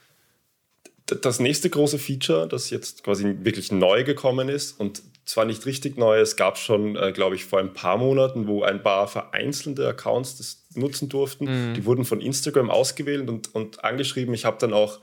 Das 1.23 1.39
nächste 1.39 1.71
große 1.71 1.99
Feature, 1.99 2.49
das 2.49 2.71
jetzt 2.71 3.05
quasi 3.05 3.37
wirklich 3.41 3.71
neu 3.71 4.03
gekommen 4.03 4.49
ist 4.49 4.81
und 4.81 5.03
zwar 5.25 5.45
nicht 5.45 5.67
richtig 5.67 5.99
neu, 5.99 6.19
es 6.19 6.37
gab 6.37 6.57
schon, 6.57 6.97
äh, 6.97 7.13
glaube 7.13 7.35
ich, 7.35 7.45
vor 7.45 7.59
ein 7.59 7.73
paar 7.73 7.99
Monaten, 7.99 8.47
wo 8.47 8.63
ein 8.63 8.83
paar 8.83 9.09
vereinzelte 9.09 9.87
Accounts 9.87 10.39
das 10.39 10.65
nutzen 10.75 11.09
durften. 11.09 11.45
Mhm. 11.45 11.75
Die 11.75 11.85
wurden 11.85 12.05
von 12.05 12.21
Instagram 12.21 12.71
ausgewählt 12.71 13.29
und, 13.29 13.55
und 13.55 13.85
angeschrieben. 13.85 14.35
Ich 14.35 14.45
habe 14.45 14.57
dann 14.61 14.73
auch 14.73 15.01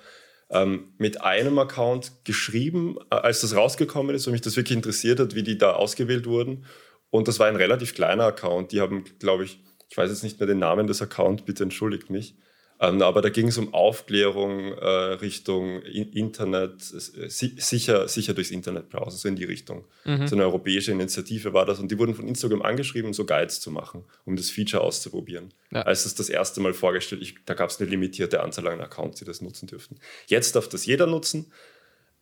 ähm, 0.49 0.93
mit 0.97 1.21
einem 1.21 1.59
Account 1.59 2.11
geschrieben, 2.23 2.97
äh, 3.11 3.15
als 3.15 3.41
das 3.41 3.55
rausgekommen 3.55 4.15
ist, 4.15 4.25
weil 4.25 4.31
mich 4.31 4.41
das 4.41 4.55
wirklich 4.55 4.75
interessiert 4.75 5.19
hat, 5.19 5.35
wie 5.35 5.43
die 5.43 5.57
da 5.57 5.73
ausgewählt 5.73 6.25
wurden. 6.25 6.65
Und 7.13 7.27
das 7.27 7.37
war 7.37 7.45
ein 7.45 7.55
relativ 7.55 7.93
kleiner 7.93 8.23
Account. 8.23 8.71
Die 8.71 8.81
haben, 8.81 9.03
glaube 9.19 9.43
ich, 9.43 9.59
ich 9.87 9.95
weiß 9.95 10.09
jetzt 10.09 10.23
nicht 10.23 10.39
mehr 10.39 10.47
den 10.47 10.57
Namen 10.57 10.87
des 10.87 10.99
Accounts, 10.99 11.45
bitte 11.45 11.61
entschuldigt 11.61 12.09
mich. 12.09 12.33
Ähm, 12.79 13.03
aber 13.03 13.21
da 13.21 13.29
ging 13.29 13.49
es 13.49 13.59
um 13.59 13.71
Aufklärung 13.71 14.73
äh, 14.73 14.87
Richtung 15.21 15.83
Internet, 15.83 16.81
äh, 16.91 17.29
sicher, 17.29 18.07
sicher 18.07 18.33
durchs 18.33 18.49
Internet 18.49 18.89
browsen, 18.89 19.19
so 19.19 19.27
in 19.27 19.35
die 19.35 19.43
Richtung. 19.43 19.85
Mhm. 20.05 20.25
So 20.25 20.35
eine 20.35 20.45
europäische 20.45 20.91
Initiative 20.91 21.53
war 21.53 21.67
das 21.67 21.79
und 21.79 21.91
die 21.91 21.99
wurden 21.99 22.15
von 22.15 22.27
Instagram 22.27 22.63
angeschrieben, 22.63 23.13
so 23.13 23.27
Guides 23.27 23.59
zu 23.59 23.69
machen, 23.69 24.05
um 24.25 24.35
das 24.35 24.49
Feature 24.49 24.81
auszuprobieren. 24.81 25.53
Ja. 25.71 25.83
Als 25.83 26.07
es 26.07 26.15
das 26.15 26.29
erste 26.29 26.61
Mal 26.61 26.73
vorgestellt, 26.73 27.21
ich, 27.21 27.35
da 27.45 27.53
gab 27.53 27.69
es 27.69 27.79
eine 27.79 27.91
limitierte 27.91 28.41
Anzahl 28.41 28.67
an 28.69 28.81
Accounts, 28.81 29.19
die 29.19 29.25
das 29.25 29.39
nutzen 29.39 29.67
dürften. 29.67 29.97
Jetzt 30.25 30.55
darf 30.55 30.67
das 30.67 30.87
jeder 30.87 31.05
nutzen. 31.05 31.51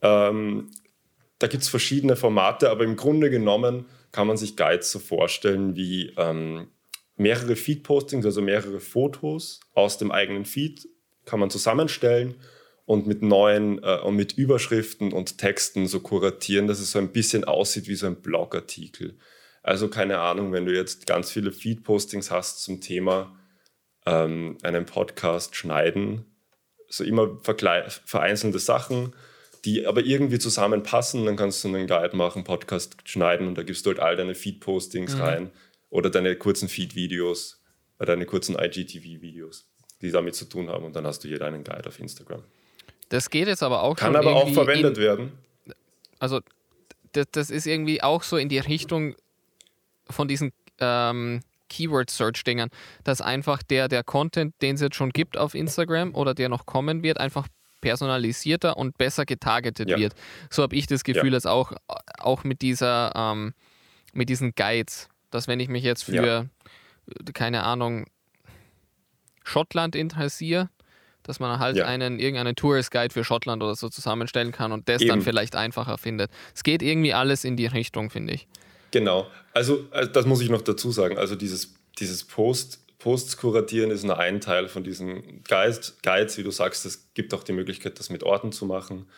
Ähm, 0.01 0.69
da 1.39 1.47
gibt 1.47 1.63
es 1.63 1.69
verschiedene 1.69 2.17
Formate, 2.17 2.69
aber 2.69 2.83
im 2.83 2.97
Grunde 2.97 3.29
genommen 3.29 3.85
kann 4.11 4.27
man 4.27 4.37
sich 4.37 4.57
Guides 4.57 4.91
so 4.91 4.99
vorstellen 4.99 5.75
wie 5.75 6.13
ähm, 6.17 6.67
mehrere 7.15 7.55
Feed-Postings, 7.55 8.25
also 8.25 8.41
mehrere 8.41 8.79
Fotos 8.79 9.59
aus 9.73 9.97
dem 9.97 10.11
eigenen 10.11 10.45
Feed 10.45 10.87
kann 11.25 11.39
man 11.39 11.49
zusammenstellen 11.49 12.35
und 12.85 13.07
mit 13.07 13.21
neuen 13.21 13.81
äh, 13.83 13.99
und 13.99 14.15
mit 14.15 14.33
Überschriften 14.33 15.13
und 15.13 15.37
Texten 15.37 15.87
so 15.87 15.99
kuratieren, 15.99 16.67
dass 16.67 16.79
es 16.79 16.91
so 16.91 16.99
ein 16.99 17.11
bisschen 17.11 17.43
aussieht 17.43 17.87
wie 17.87 17.95
so 17.95 18.07
ein 18.07 18.21
Blogartikel. 18.21 19.17
Also 19.63 19.87
keine 19.87 20.19
Ahnung, 20.19 20.51
wenn 20.51 20.65
du 20.65 20.73
jetzt 20.73 21.05
ganz 21.05 21.31
viele 21.31 21.51
Feed-Postings 21.51 22.31
hast 22.31 22.63
zum 22.63 22.81
Thema 22.81 23.37
ähm, 24.05 24.57
einen 24.63 24.85
Podcast 24.85 25.55
schneiden, 25.55 26.25
so 26.89 27.03
immer 27.03 27.37
vereinzelte 27.43 28.59
Sachen, 28.59 29.13
die 29.65 29.85
aber 29.85 30.03
irgendwie 30.03 30.39
zusammenpassen, 30.39 31.25
dann 31.25 31.35
kannst 31.35 31.63
du 31.63 31.67
einen 31.67 31.87
Guide 31.87 32.15
machen, 32.15 32.43
Podcast 32.43 32.97
schneiden 33.05 33.47
und 33.47 33.57
da 33.57 33.63
gibst 33.63 33.85
du 33.85 33.91
halt 33.91 33.99
all 33.99 34.15
deine 34.15 34.35
Feed-Postings 34.35 35.15
mhm. 35.15 35.21
rein 35.21 35.51
oder 35.89 36.09
deine 36.09 36.35
kurzen 36.35 36.67
Feed-Videos, 36.67 37.61
äh, 37.99 38.05
deine 38.05 38.25
kurzen 38.25 38.55
IGTV-Videos, 38.57 39.67
die 40.01 40.11
damit 40.11 40.35
zu 40.35 40.45
tun 40.45 40.69
haben. 40.69 40.85
Und 40.85 40.95
dann 40.95 41.05
hast 41.05 41.23
du 41.23 41.27
hier 41.27 41.39
deinen 41.39 41.63
Guide 41.63 41.87
auf 41.87 41.99
Instagram. 41.99 42.43
Das 43.09 43.29
geht 43.29 43.47
jetzt 43.47 43.61
aber 43.61 43.83
auch 43.83 43.95
Kann 43.95 44.15
aber 44.15 44.35
auch 44.35 44.51
verwendet 44.51 44.97
in, 44.97 45.03
werden. 45.03 45.31
Also, 46.17 46.39
das, 47.11 47.25
das, 47.31 47.49
ist 47.49 47.67
irgendwie 47.67 48.01
auch 48.01 48.23
so 48.23 48.37
in 48.37 48.47
die 48.47 48.59
Richtung 48.59 49.15
von 50.09 50.27
diesen 50.27 50.53
ähm, 50.79 51.41
Keyword-Search-Dingern, 51.69 52.69
dass 53.03 53.21
einfach 53.21 53.63
der, 53.63 53.89
der 53.89 54.03
Content, 54.03 54.55
den 54.61 54.75
es 54.75 54.81
jetzt 54.81 54.95
schon 54.95 55.11
gibt 55.11 55.37
auf 55.37 55.55
Instagram 55.55 56.15
oder 56.15 56.33
der 56.33 56.49
noch 56.49 56.65
kommen 56.65 57.03
wird, 57.03 57.19
einfach 57.19 57.47
personalisierter 57.81 58.77
und 58.77 58.97
besser 58.97 59.25
getargetet 59.25 59.89
ja. 59.89 59.97
wird. 59.97 60.13
So 60.49 60.63
habe 60.63 60.75
ich 60.75 60.87
das 60.87 61.03
Gefühl, 61.03 61.25
ja. 61.25 61.31
dass 61.31 61.45
auch, 61.45 61.73
auch 62.17 62.43
mit 62.43 62.61
dieser, 62.61 63.11
ähm, 63.15 63.53
mit 64.13 64.29
diesen 64.29 64.53
Guides, 64.55 65.09
dass 65.29 65.47
wenn 65.47 65.59
ich 65.59 65.67
mich 65.67 65.83
jetzt 65.83 66.03
für, 66.03 66.13
ja. 66.25 66.45
keine 67.33 67.63
Ahnung, 67.63 68.05
Schottland 69.43 69.95
interessiere, 69.95 70.69
dass 71.23 71.39
man 71.39 71.59
halt 71.59 71.77
ja. 71.77 71.85
einen 71.85 72.19
irgendeinen 72.19 72.55
Tourist 72.55 72.91
Guide 72.91 73.13
für 73.13 73.23
Schottland 73.23 73.61
oder 73.61 73.75
so 73.75 73.89
zusammenstellen 73.89 74.51
kann 74.51 74.71
und 74.71 74.89
das 74.89 75.01
Eben. 75.01 75.09
dann 75.09 75.21
vielleicht 75.21 75.55
einfacher 75.55 75.97
findet. 75.97 76.31
Es 76.55 76.63
geht 76.63 76.81
irgendwie 76.81 77.13
alles 77.13 77.43
in 77.43 77.57
die 77.57 77.67
Richtung, 77.67 78.09
finde 78.09 78.33
ich. 78.33 78.47
Genau. 78.91 79.27
Also, 79.53 79.85
also, 79.91 80.11
das 80.11 80.25
muss 80.25 80.41
ich 80.41 80.49
noch 80.49 80.61
dazu 80.61 80.91
sagen. 80.91 81.17
Also 81.17 81.35
dieses, 81.35 81.75
dieses 81.99 82.23
Post, 82.23 82.80
Posts 83.01 83.37
kuratieren 83.37 83.91
ist 83.91 84.03
nur 84.03 84.19
ein 84.19 84.41
Teil 84.41 84.67
von 84.67 84.83
diesen 84.83 85.43
Guides, 85.43 85.97
Guides, 86.03 86.37
wie 86.37 86.43
du 86.43 86.51
sagst. 86.51 86.85
Es 86.85 87.13
gibt 87.13 87.33
auch 87.33 87.43
die 87.43 87.53
Möglichkeit, 87.53 87.99
das 87.99 88.09
mit 88.09 88.23
Orten 88.23 88.51
zu 88.51 88.65
machen 88.65 89.09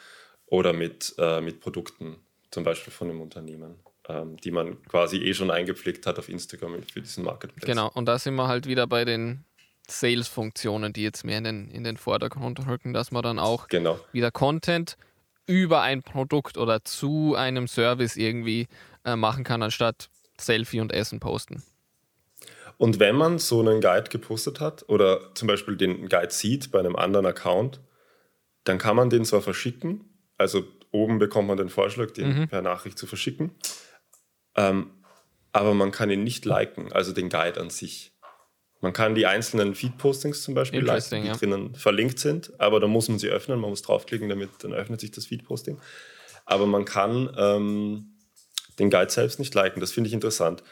oder 0.46 0.74
mit, 0.74 1.16
äh, 1.18 1.42
mit 1.42 1.60
Produkten, 1.60 2.18
zum 2.52 2.64
Beispiel 2.64 2.94
von 2.94 3.10
einem 3.10 3.22
Unternehmen 3.22 3.76
ähm, 4.10 4.38
die 4.38 4.52
man 4.52 4.82
quasi 4.84 5.18
eh 5.18 5.34
schon 5.34 5.52
eingepflegt 5.52 6.06
hat 6.06 6.20
auf 6.20 6.30
Instagram 6.30 6.84
für 6.84 7.02
diesen 7.02 7.24
Marketplace. 7.24 7.66
Genau, 7.66 7.90
und 7.94 8.06
da 8.06 8.20
sind 8.20 8.36
wir 8.36 8.48
halt 8.48 8.68
wieder 8.68 8.88
bei 8.88 9.06
den 9.06 9.46
Sales-Funktionen, 9.88 10.94
die 10.94 11.04
jetzt 11.04 11.24
mehr 11.24 11.38
in 11.38 11.44
den, 11.44 11.70
in 11.70 11.84
den 11.84 11.98
Vordergrund 11.98 12.66
rücken, 12.68 12.94
dass 12.94 13.12
man 13.12 13.24
dann 13.24 13.40
auch 13.40 13.68
genau. 13.68 14.00
wieder 14.12 14.32
Content 14.32 14.98
über 15.46 15.82
ein 15.82 16.04
Produkt 16.04 16.58
oder 16.58 16.84
zu 16.84 17.36
einem 17.36 17.68
Service 17.68 18.16
irgendwie 18.16 18.68
äh, 19.06 19.16
machen 19.16 19.44
kann, 19.44 19.62
anstatt 19.62 20.10
Selfie 20.40 20.80
und 20.80 20.92
Essen 20.94 21.20
posten. 21.20 21.64
Und 22.78 23.00
wenn 23.00 23.16
man 23.16 23.40
so 23.40 23.60
einen 23.60 23.82
Guide 23.82 24.10
gepostet 24.10 24.60
hat 24.60 24.86
oder 24.88 25.34
zum 25.36 25.48
Beispiel 25.48 25.78
den 25.78 26.10
Guide 26.10 26.32
sieht 26.32 26.72
bei 26.72 26.80
einem 26.80 26.96
anderen 26.96 27.26
Account, 27.26 27.82
dann 28.64 28.78
kann 28.78 28.96
man 28.96 29.10
den 29.10 29.26
zwar 29.26 29.42
verschicken, 29.42 30.06
also 30.38 30.64
oben 30.92 31.20
bekommt 31.20 31.48
man 31.48 31.58
den 31.58 31.70
Vorschlag, 31.70 32.12
den 32.12 32.42
mhm. 32.42 32.48
per 32.48 32.62
Nachricht 32.62 32.98
zu 32.98 33.08
verschicken, 33.08 33.52
ähm, 34.56 34.92
aber 35.52 35.74
man 35.74 35.92
kann 35.92 36.10
ihn 36.10 36.24
nicht 36.24 36.46
liken, 36.46 36.92
also 36.92 37.14
den 37.14 37.30
Guide 37.30 37.60
an 37.60 37.70
sich. 37.70 38.12
Man 38.82 38.92
kann 38.92 39.16
die 39.16 39.26
einzelnen 39.26 39.76
Feed-Postings 39.76 40.44
zum 40.44 40.56
Beispiel 40.56 40.84
liken, 40.84 41.22
die 41.22 41.28
ja. 41.30 41.36
drinnen 41.36 41.76
verlinkt 41.76 42.20
sind, 42.20 42.60
aber 42.60 42.80
da 42.80 42.88
muss 42.88 43.08
man 43.08 43.18
sie 43.18 43.30
öffnen, 43.30 43.60
man 43.60 43.70
muss 43.70 43.82
draufklicken, 43.82 44.28
damit 44.28 44.50
dann 44.60 44.74
öffnet 44.74 45.00
sich 45.00 45.12
das 45.12 45.28
Feed-Posting. 45.28 45.80
Aber 46.46 46.66
man 46.66 46.84
kann 46.84 47.34
ähm, 47.38 48.18
den 48.80 48.90
Guide 48.90 49.10
selbst 49.10 49.40
nicht 49.40 49.56
liken, 49.56 49.80
das 49.80 49.94
finde 49.94 50.10
ich 50.10 50.14
interessant. 50.14 50.64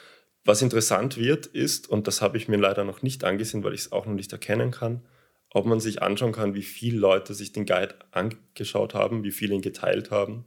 Was 0.43 0.61
interessant 0.61 1.17
wird, 1.17 1.45
ist, 1.45 1.89
und 1.89 2.07
das 2.07 2.21
habe 2.21 2.37
ich 2.37 2.47
mir 2.47 2.57
leider 2.57 2.83
noch 2.83 3.01
nicht 3.01 3.23
angesehen, 3.23 3.63
weil 3.63 3.73
ich 3.73 3.81
es 3.81 3.91
auch 3.91 4.05
noch 4.05 4.13
nicht 4.13 4.31
erkennen 4.31 4.71
kann, 4.71 5.05
ob 5.51 5.65
man 5.65 5.79
sich 5.79 6.01
anschauen 6.01 6.31
kann, 6.31 6.55
wie 6.55 6.63
viele 6.63 6.97
Leute 6.97 7.33
sich 7.33 7.51
den 7.51 7.65
Guide 7.65 7.95
angeschaut 8.11 8.93
haben, 8.93 9.23
wie 9.23 9.31
viele 9.31 9.53
ihn 9.53 9.61
geteilt 9.61 10.09
haben, 10.09 10.45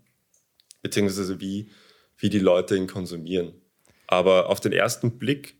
beziehungsweise 0.83 1.41
wie 1.41 1.71
wie 2.17 2.29
die 2.29 2.39
Leute 2.39 2.77
ihn 2.77 2.87
konsumieren. 2.87 3.55
Aber 4.07 4.49
auf 4.49 4.61
den 4.61 4.73
ersten 4.73 5.19
Blick, 5.19 5.57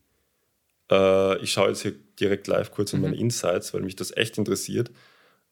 äh, 0.91 1.43
ich 1.43 1.53
schaue 1.53 1.69
jetzt 1.69 1.83
hier 1.83 1.95
direkt 2.21 2.47
live 2.47 2.71
kurz 2.71 2.93
in 2.93 3.01
mhm. 3.01 3.05
meine 3.05 3.17
Insights, 3.17 3.75
weil 3.75 3.83
mich 3.83 3.97
das 3.97 4.17
echt 4.17 4.39
interessiert. 4.39 4.91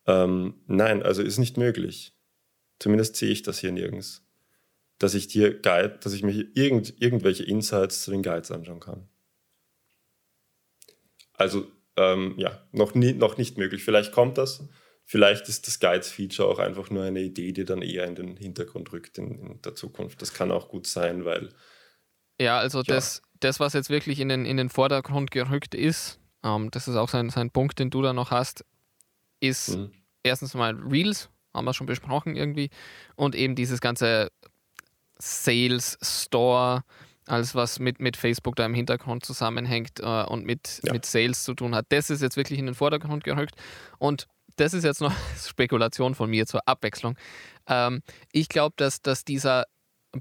Ähm, 0.06 0.54
nein, 0.66 1.02
also 1.02 1.22
ist 1.22 1.38
nicht 1.38 1.56
möglich. 1.56 2.14
Zumindest 2.78 3.16
sehe 3.16 3.30
ich 3.30 3.42
das 3.42 3.58
hier 3.58 3.72
nirgends. 3.72 4.24
Dass 5.02 5.14
ich 5.14 5.26
dir 5.26 5.60
Guide, 5.60 5.98
dass 6.00 6.12
ich 6.12 6.22
mir 6.22 6.46
irgend, 6.54 6.94
irgendwelche 7.02 7.42
Insights 7.42 8.04
zu 8.04 8.12
den 8.12 8.22
Guides 8.22 8.52
anschauen 8.52 8.78
kann. 8.78 9.08
Also 11.32 11.66
ähm, 11.96 12.34
ja, 12.36 12.62
noch, 12.70 12.94
nie, 12.94 13.12
noch 13.12 13.36
nicht 13.36 13.58
möglich. 13.58 13.82
Vielleicht 13.82 14.12
kommt 14.12 14.38
das. 14.38 14.62
Vielleicht 15.04 15.48
ist 15.48 15.66
das 15.66 15.80
Guides-Feature 15.80 16.48
auch 16.48 16.60
einfach 16.60 16.88
nur 16.88 17.02
eine 17.02 17.20
Idee, 17.20 17.50
die 17.50 17.64
dann 17.64 17.82
eher 17.82 18.06
in 18.06 18.14
den 18.14 18.36
Hintergrund 18.36 18.92
rückt 18.92 19.18
in, 19.18 19.40
in 19.40 19.62
der 19.62 19.74
Zukunft. 19.74 20.22
Das 20.22 20.34
kann 20.34 20.52
auch 20.52 20.68
gut 20.68 20.86
sein, 20.86 21.24
weil. 21.24 21.48
Ja, 22.40 22.58
also 22.58 22.78
ja. 22.78 22.84
Das, 22.94 23.22
das, 23.40 23.58
was 23.58 23.72
jetzt 23.72 23.90
wirklich 23.90 24.20
in 24.20 24.28
den, 24.28 24.44
in 24.44 24.56
den 24.56 24.68
Vordergrund 24.68 25.32
gerückt 25.32 25.74
ist, 25.74 26.20
ähm, 26.44 26.70
das 26.70 26.86
ist 26.86 26.94
auch 26.94 27.08
sein, 27.08 27.28
sein 27.30 27.50
Punkt, 27.50 27.80
den 27.80 27.90
du 27.90 28.02
da 28.02 28.12
noch 28.12 28.30
hast, 28.30 28.64
ist 29.40 29.76
mhm. 29.76 29.90
erstens 30.22 30.54
mal 30.54 30.76
Reels, 30.76 31.28
haben 31.52 31.64
wir 31.64 31.74
schon 31.74 31.88
besprochen 31.88 32.36
irgendwie, 32.36 32.70
und 33.16 33.34
eben 33.34 33.56
dieses 33.56 33.80
ganze 33.80 34.30
Sales, 35.22 35.96
Store, 36.02 36.82
alles 37.26 37.54
was 37.54 37.78
mit, 37.78 38.00
mit 38.00 38.16
Facebook 38.16 38.56
da 38.56 38.66
im 38.66 38.74
Hintergrund 38.74 39.24
zusammenhängt 39.24 40.00
äh, 40.00 40.24
und 40.24 40.44
mit, 40.44 40.80
ja. 40.84 40.92
mit 40.92 41.06
Sales 41.06 41.44
zu 41.44 41.54
tun 41.54 41.74
hat. 41.76 41.86
Das 41.90 42.10
ist 42.10 42.22
jetzt 42.22 42.36
wirklich 42.36 42.58
in 42.58 42.66
den 42.66 42.74
Vordergrund 42.74 43.22
gerückt. 43.22 43.54
Und 43.98 44.26
das 44.56 44.74
ist 44.74 44.82
jetzt 44.82 45.00
noch 45.00 45.14
Spekulation 45.36 46.16
von 46.16 46.28
mir 46.28 46.46
zur 46.46 46.66
Abwechslung. 46.66 47.16
Ähm, 47.68 48.02
ich 48.32 48.48
glaube, 48.48 48.74
dass, 48.76 49.00
dass 49.00 49.24
dieser 49.24 49.64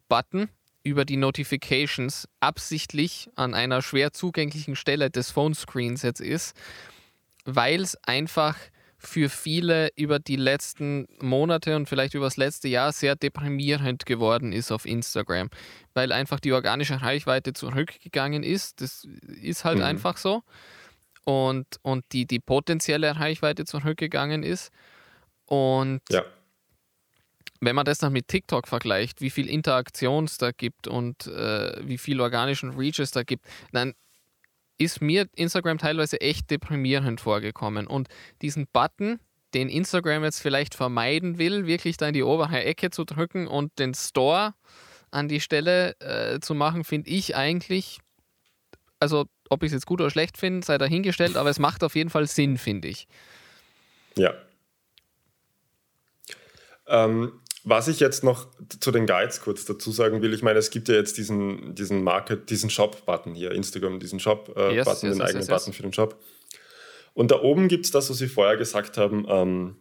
Button 0.07 0.49
über 0.83 1.03
die 1.03 1.17
Notifications 1.17 2.27
absichtlich 2.39 3.29
an 3.35 3.55
einer 3.55 3.81
schwer 3.81 4.13
zugänglichen 4.13 4.75
Stelle 4.75 5.09
des 5.09 5.31
Phone-Screens 5.31 6.03
jetzt 6.03 6.21
ist, 6.21 6.55
weil 7.43 7.81
es 7.81 7.97
einfach 8.03 8.55
für 9.03 9.29
viele 9.29 9.89
über 9.95 10.19
die 10.19 10.35
letzten 10.35 11.07
Monate 11.19 11.75
und 11.75 11.89
vielleicht 11.89 12.13
über 12.13 12.25
das 12.25 12.37
letzte 12.37 12.67
Jahr 12.67 12.91
sehr 12.91 13.15
deprimierend 13.15 14.05
geworden 14.05 14.53
ist 14.53 14.71
auf 14.71 14.85
Instagram, 14.85 15.49
weil 15.95 16.11
einfach 16.11 16.39
die 16.39 16.53
organische 16.53 17.01
Reichweite 17.01 17.53
zurückgegangen 17.53 18.43
ist. 18.43 18.79
Das 18.79 19.07
ist 19.41 19.65
halt 19.65 19.79
mhm. 19.79 19.85
einfach 19.85 20.17
so 20.17 20.43
und, 21.23 21.65
und 21.81 22.05
die, 22.11 22.27
die 22.27 22.39
potenzielle 22.39 23.15
Reichweite 23.15 23.65
zurückgegangen 23.65 24.43
ist. 24.43 24.71
Und 25.45 26.01
ja. 26.11 26.23
wenn 27.59 27.75
man 27.75 27.85
das 27.85 27.97
dann 27.97 28.13
mit 28.13 28.27
TikTok 28.27 28.67
vergleicht, 28.67 29.19
wie 29.19 29.31
viel 29.31 29.49
Interaktion 29.49 30.25
es 30.25 30.37
da 30.37 30.51
gibt 30.51 30.87
und 30.87 31.25
äh, 31.25 31.87
wie 31.87 31.97
viel 31.97 32.21
organischen 32.21 32.77
Reach 32.77 32.99
es 32.99 33.09
da 33.09 33.23
gibt, 33.23 33.45
dann 33.71 33.95
ist 34.83 35.01
mir 35.01 35.27
Instagram 35.35 35.77
teilweise 35.77 36.19
echt 36.21 36.49
deprimierend 36.49 37.21
vorgekommen. 37.21 37.87
Und 37.87 38.07
diesen 38.41 38.67
Button, 38.71 39.19
den 39.53 39.69
Instagram 39.69 40.23
jetzt 40.23 40.41
vielleicht 40.41 40.75
vermeiden 40.75 41.37
will, 41.37 41.67
wirklich 41.67 41.97
da 41.97 42.07
in 42.07 42.13
die 42.13 42.23
obere 42.23 42.63
Ecke 42.63 42.89
zu 42.89 43.03
drücken 43.03 43.47
und 43.47 43.77
den 43.79 43.93
Store 43.93 44.53
an 45.11 45.27
die 45.27 45.41
Stelle 45.41 45.99
äh, 45.99 46.39
zu 46.39 46.55
machen, 46.55 46.83
finde 46.83 47.09
ich 47.09 47.35
eigentlich, 47.35 47.99
also 48.99 49.25
ob 49.49 49.63
ich 49.63 49.67
es 49.67 49.73
jetzt 49.73 49.85
gut 49.85 49.99
oder 49.99 50.09
schlecht 50.09 50.37
finde, 50.37 50.65
sei 50.65 50.77
dahingestellt, 50.77 51.35
aber 51.35 51.49
es 51.49 51.59
macht 51.59 51.83
auf 51.83 51.95
jeden 51.95 52.09
Fall 52.09 52.27
Sinn, 52.27 52.57
finde 52.57 52.87
ich. 52.87 53.07
Ja. 54.15 54.33
Ähm, 56.87 57.40
was 57.63 57.87
ich 57.87 57.99
jetzt 57.99 58.23
noch 58.23 58.47
zu 58.79 58.91
den 58.91 59.05
Guides 59.05 59.41
kurz 59.41 59.65
dazu 59.65 59.91
sagen 59.91 60.21
will, 60.21 60.33
ich 60.33 60.41
meine, 60.41 60.59
es 60.59 60.71
gibt 60.71 60.89
ja 60.89 60.95
jetzt 60.95 61.17
diesen, 61.17 61.75
diesen 61.75 62.03
Market, 62.03 62.49
diesen 62.49 62.69
Shop-Button 62.69 63.35
hier, 63.35 63.51
Instagram, 63.51 63.99
diesen 63.99 64.19
Shop-Button, 64.19 64.71
äh, 64.71 64.75
yes, 64.75 64.87
yes, 64.87 64.99
den 65.01 65.11
yes, 65.11 65.21
eigenen 65.21 65.47
Button 65.47 65.73
für 65.73 65.83
den 65.83 65.93
Shop. 65.93 66.19
Und 67.13 67.31
da 67.31 67.41
oben 67.41 67.67
gibt 67.67 67.85
es 67.85 67.91
das, 67.91 68.09
was 68.09 68.17
Sie 68.17 68.27
vorher 68.27 68.57
gesagt 68.57 68.97
haben, 68.97 69.25
ähm, 69.27 69.75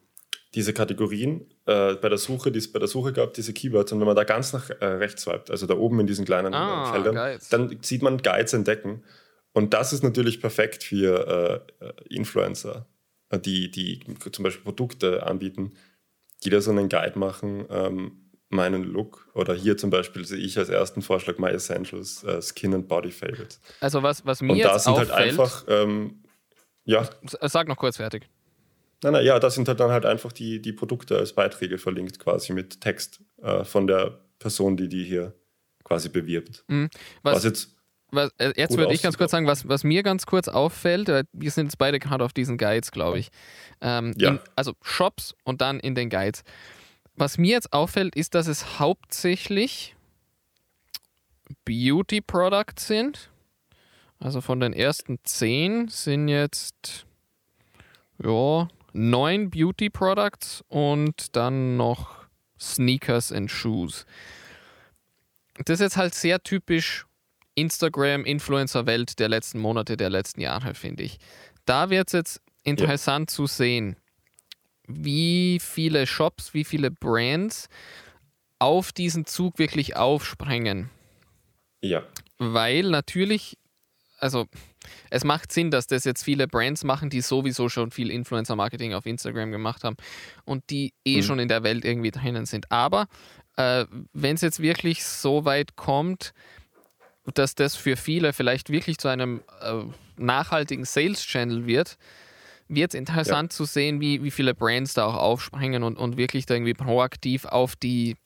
diese 0.54 0.72
Kategorien 0.72 1.46
äh, 1.66 1.94
bei 1.94 2.08
der 2.08 2.18
Suche, 2.18 2.50
die 2.50 2.58
es 2.58 2.72
bei 2.72 2.80
der 2.80 2.88
Suche 2.88 3.12
gab, 3.12 3.34
diese 3.34 3.52
Keywords. 3.52 3.92
Und 3.92 4.00
wenn 4.00 4.06
man 4.06 4.16
da 4.16 4.24
ganz 4.24 4.52
nach 4.52 4.68
äh, 4.68 4.84
rechts 4.84 5.22
swipet, 5.22 5.50
also 5.50 5.66
da 5.66 5.74
oben 5.74 6.00
in 6.00 6.06
diesen 6.06 6.24
kleinen 6.24 6.52
ah, 6.54 6.92
Feldern, 6.92 7.14
Guides. 7.14 7.48
dann 7.50 7.78
sieht 7.82 8.02
man 8.02 8.18
Guides 8.18 8.52
entdecken. 8.52 9.04
Und 9.52 9.74
das 9.74 9.92
ist 9.92 10.02
natürlich 10.02 10.40
perfekt 10.40 10.82
für 10.82 11.64
äh, 11.80 11.84
äh 11.84 11.92
Influencer, 12.08 12.86
äh, 13.30 13.38
die, 13.38 13.70
die 13.70 14.00
zum 14.32 14.42
Beispiel 14.42 14.64
Produkte 14.64 15.24
anbieten, 15.24 15.72
die 16.42 16.50
da 16.50 16.60
so 16.60 16.70
einen 16.70 16.88
Guide 16.88 17.18
machen, 17.18 17.66
ähm, 17.70 18.30
meinen 18.48 18.82
Look. 18.84 19.28
Oder 19.34 19.54
hier 19.54 19.76
zum 19.76 19.90
Beispiel 19.90 20.24
sehe 20.24 20.38
ich 20.38 20.58
als 20.58 20.68
ersten 20.68 21.02
Vorschlag 21.02 21.38
My 21.38 21.48
Essentials, 21.48 22.24
äh, 22.24 22.42
Skin 22.42 22.74
and 22.74 22.88
Body 22.88 23.10
Favorites. 23.10 23.60
Also 23.80 24.02
was, 24.02 24.26
was 24.26 24.42
mir 24.42 24.52
Und 24.52 24.64
da 24.64 24.78
sind 24.78 24.96
halt 24.96 25.10
einfach, 25.10 25.64
ähm, 25.68 26.22
ja. 26.84 27.08
Sag 27.42 27.68
noch 27.68 27.76
kurz 27.76 27.96
fertig. 27.96 28.28
Nein, 29.02 29.14
nein, 29.14 29.24
ja, 29.24 29.38
da 29.38 29.48
sind 29.48 29.66
halt 29.68 29.80
dann 29.80 29.90
halt 29.90 30.04
einfach 30.04 30.32
die, 30.32 30.60
die 30.60 30.72
Produkte 30.72 31.16
als 31.16 31.32
Beiträge 31.32 31.78
verlinkt, 31.78 32.18
quasi 32.18 32.52
mit 32.52 32.80
Text 32.80 33.20
äh, 33.40 33.64
von 33.64 33.86
der 33.86 34.20
Person, 34.38 34.76
die 34.76 34.88
die 34.88 35.04
hier 35.04 35.34
quasi 35.84 36.08
bewirbt. 36.08 36.64
Mhm. 36.68 36.90
Was, 37.22 37.36
was, 37.36 37.44
jetzt. 37.44 37.76
Was, 38.12 38.30
äh, 38.38 38.52
jetzt 38.56 38.76
würde 38.76 38.92
ich 38.92 39.02
ganz 39.02 39.16
kurz 39.16 39.30
sagen, 39.30 39.46
was, 39.46 39.68
was 39.68 39.84
mir 39.84 40.02
ganz 40.02 40.26
kurz 40.26 40.48
auffällt, 40.48 41.08
wir 41.32 41.50
sind 41.50 41.66
jetzt 41.66 41.78
beide 41.78 41.98
gerade 41.98 42.24
auf 42.24 42.32
diesen 42.32 42.58
Guides, 42.58 42.90
glaube 42.90 43.18
ich. 43.18 43.30
Ähm, 43.80 44.14
ja. 44.16 44.30
In, 44.30 44.40
also 44.56 44.74
Shops 44.82 45.34
und 45.44 45.60
dann 45.60 45.80
in 45.80 45.94
den 45.94 46.10
Guides. 46.10 46.42
Was 47.16 47.38
mir 47.38 47.52
jetzt 47.52 47.72
auffällt, 47.72 48.16
ist, 48.16 48.34
dass 48.34 48.46
es 48.46 48.78
hauptsächlich 48.78 49.94
Beauty 51.64 52.20
Products 52.20 52.86
sind. 52.86 53.30
Also 54.18 54.40
von 54.40 54.60
den 54.60 54.72
ersten 54.72 55.18
zehn 55.24 55.88
sind 55.88 56.28
jetzt 56.28 57.06
ja, 58.22 58.68
neun 58.92 59.50
Beauty 59.50 59.90
Products 59.90 60.62
und 60.68 61.34
dann 61.36 61.76
noch 61.76 62.26
Sneakers 62.58 63.32
and 63.32 63.50
Shoes. 63.50 64.04
Das 65.64 65.74
ist 65.74 65.80
jetzt 65.80 65.96
halt 65.96 66.14
sehr 66.14 66.42
typisch 66.42 67.06
Instagram-Influencer-Welt 67.60 69.18
der 69.18 69.28
letzten 69.28 69.58
Monate, 69.58 69.96
der 69.96 70.10
letzten 70.10 70.40
Jahre, 70.40 70.74
finde 70.74 71.02
ich. 71.02 71.18
Da 71.64 71.90
wird 71.90 72.08
es 72.08 72.12
jetzt 72.12 72.40
interessant 72.62 73.30
ja. 73.30 73.34
zu 73.34 73.46
sehen, 73.46 73.96
wie 74.86 75.58
viele 75.60 76.06
Shops, 76.06 76.54
wie 76.54 76.64
viele 76.64 76.90
Brands 76.90 77.68
auf 78.58 78.92
diesen 78.92 79.26
Zug 79.26 79.58
wirklich 79.58 79.96
aufspringen. 79.96 80.90
Ja. 81.80 82.02
Weil 82.38 82.84
natürlich, 82.90 83.56
also 84.18 84.46
es 85.10 85.24
macht 85.24 85.52
Sinn, 85.52 85.70
dass 85.70 85.86
das 85.86 86.04
jetzt 86.04 86.22
viele 86.22 86.46
Brands 86.46 86.84
machen, 86.84 87.10
die 87.10 87.20
sowieso 87.20 87.68
schon 87.68 87.90
viel 87.90 88.10
Influencer-Marketing 88.10 88.94
auf 88.94 89.06
Instagram 89.06 89.50
gemacht 89.50 89.84
haben 89.84 89.96
und 90.44 90.68
die 90.70 90.92
eh 91.04 91.18
mhm. 91.18 91.22
schon 91.22 91.38
in 91.38 91.48
der 91.48 91.62
Welt 91.62 91.84
irgendwie 91.84 92.10
drinnen 92.10 92.46
sind. 92.46 92.70
Aber 92.70 93.06
äh, 93.56 93.86
wenn 94.12 94.34
es 94.34 94.42
jetzt 94.42 94.60
wirklich 94.60 95.04
so 95.04 95.44
weit 95.44 95.76
kommt, 95.76 96.32
dass 97.38 97.54
das 97.54 97.76
für 97.76 97.96
viele 97.96 98.32
vielleicht 98.32 98.70
wirklich 98.70 98.98
zu 98.98 99.08
einem 99.08 99.42
äh, 99.60 99.84
nachhaltigen 100.16 100.84
Sales-Channel 100.84 101.66
wird, 101.66 101.96
wird 102.68 102.94
es 102.94 102.98
interessant 102.98 103.52
ja. 103.52 103.56
zu 103.56 103.64
sehen, 103.64 104.00
wie, 104.00 104.22
wie 104.22 104.30
viele 104.30 104.54
Brands 104.54 104.94
da 104.94 105.06
auch 105.06 105.16
aufspringen 105.16 105.82
und, 105.82 105.96
und 105.96 106.16
wirklich 106.16 106.46
da 106.46 106.54
irgendwie 106.54 106.74
proaktiv 106.74 107.44
auf 107.44 107.74
die, 107.76 108.16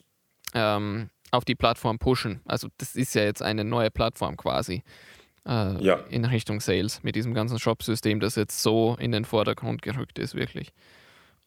ähm, 0.54 1.08
auf 1.30 1.44
die 1.44 1.54
Plattform 1.54 1.98
pushen. 1.98 2.40
Also 2.44 2.68
das 2.78 2.94
ist 2.94 3.14
ja 3.14 3.22
jetzt 3.22 3.42
eine 3.42 3.64
neue 3.64 3.90
Plattform 3.90 4.36
quasi 4.36 4.82
äh, 5.46 5.82
ja. 5.82 6.00
in 6.10 6.24
Richtung 6.24 6.60
Sales 6.60 7.02
mit 7.02 7.16
diesem 7.16 7.34
ganzen 7.34 7.58
Shop-System, 7.58 8.20
das 8.20 8.36
jetzt 8.36 8.62
so 8.62 8.96
in 8.98 9.12
den 9.12 9.24
Vordergrund 9.24 9.82
gerückt 9.82 10.18
ist, 10.18 10.34
wirklich. 10.34 10.72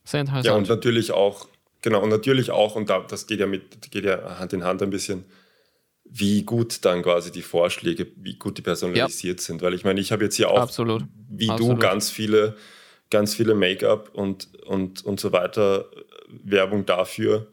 Sehr 0.04 0.22
interessant. 0.22 0.46
Ja, 0.46 0.56
und 0.56 0.70
natürlich 0.70 1.12
auch, 1.12 1.48
genau, 1.82 2.02
und 2.02 2.10
natürlich 2.10 2.52
auch, 2.52 2.76
und 2.76 2.90
da, 2.90 3.00
das 3.00 3.28
geht 3.28 3.40
ja 3.40 3.48
mit, 3.48 3.92
geht 3.92 4.06
ja 4.06 4.40
Hand 4.40 4.54
in 4.54 4.64
Hand 4.64 4.82
ein 4.82 4.90
bisschen, 4.90 5.26
wie 6.10 6.44
gut 6.44 6.86
dann 6.86 7.04
quasi 7.04 7.32
die 7.32 7.42
Vorschläge, 7.42 8.08
wie 8.16 8.36
gut 8.36 8.58
die 8.58 8.62
personalisiert 8.62 9.40
ja. 9.40 9.46
sind. 9.46 9.62
Weil 9.62 9.74
ich 9.74 9.84
meine, 9.84 10.00
ich 10.00 10.12
habe 10.12 10.24
jetzt 10.24 10.36
hier 10.36 10.50
auch, 10.50 10.60
Absolut. 10.60 11.04
wie 11.30 11.50
Absolut. 11.50 11.78
du, 11.78 11.80
ganz 11.80 12.10
viele, 12.10 12.56
ganz 13.10 13.36
viele 13.36 13.56
Make-up 13.56 14.12
und, 14.14 14.50
und, 14.66 15.06
und 15.06 15.20
so 15.20 15.32
weiter 15.32 15.90
Werbung 16.28 16.86
dafür. 16.86 17.48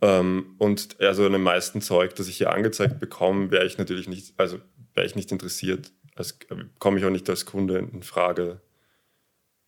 Ähm, 0.00 0.54
und 0.58 1.00
also 1.00 1.26
an 1.26 1.32
dem 1.32 1.42
meisten 1.42 1.80
Zeug, 1.80 2.14
das 2.14 2.28
ich 2.28 2.36
hier 2.36 2.52
angezeigt 2.52 2.98
bekomme, 3.00 3.50
wäre 3.50 3.66
ich 3.66 3.78
natürlich 3.78 4.08
nicht, 4.08 4.34
also 4.36 4.58
wäre 4.94 5.06
ich 5.06 5.14
nicht 5.14 5.32
interessiert. 5.32 5.92
Also 6.14 6.34
komme 6.78 6.98
ich 6.98 7.04
auch 7.04 7.10
nicht 7.10 7.28
als 7.28 7.46
Kunde 7.46 7.78
in 7.78 8.02
Frage. 8.02 8.60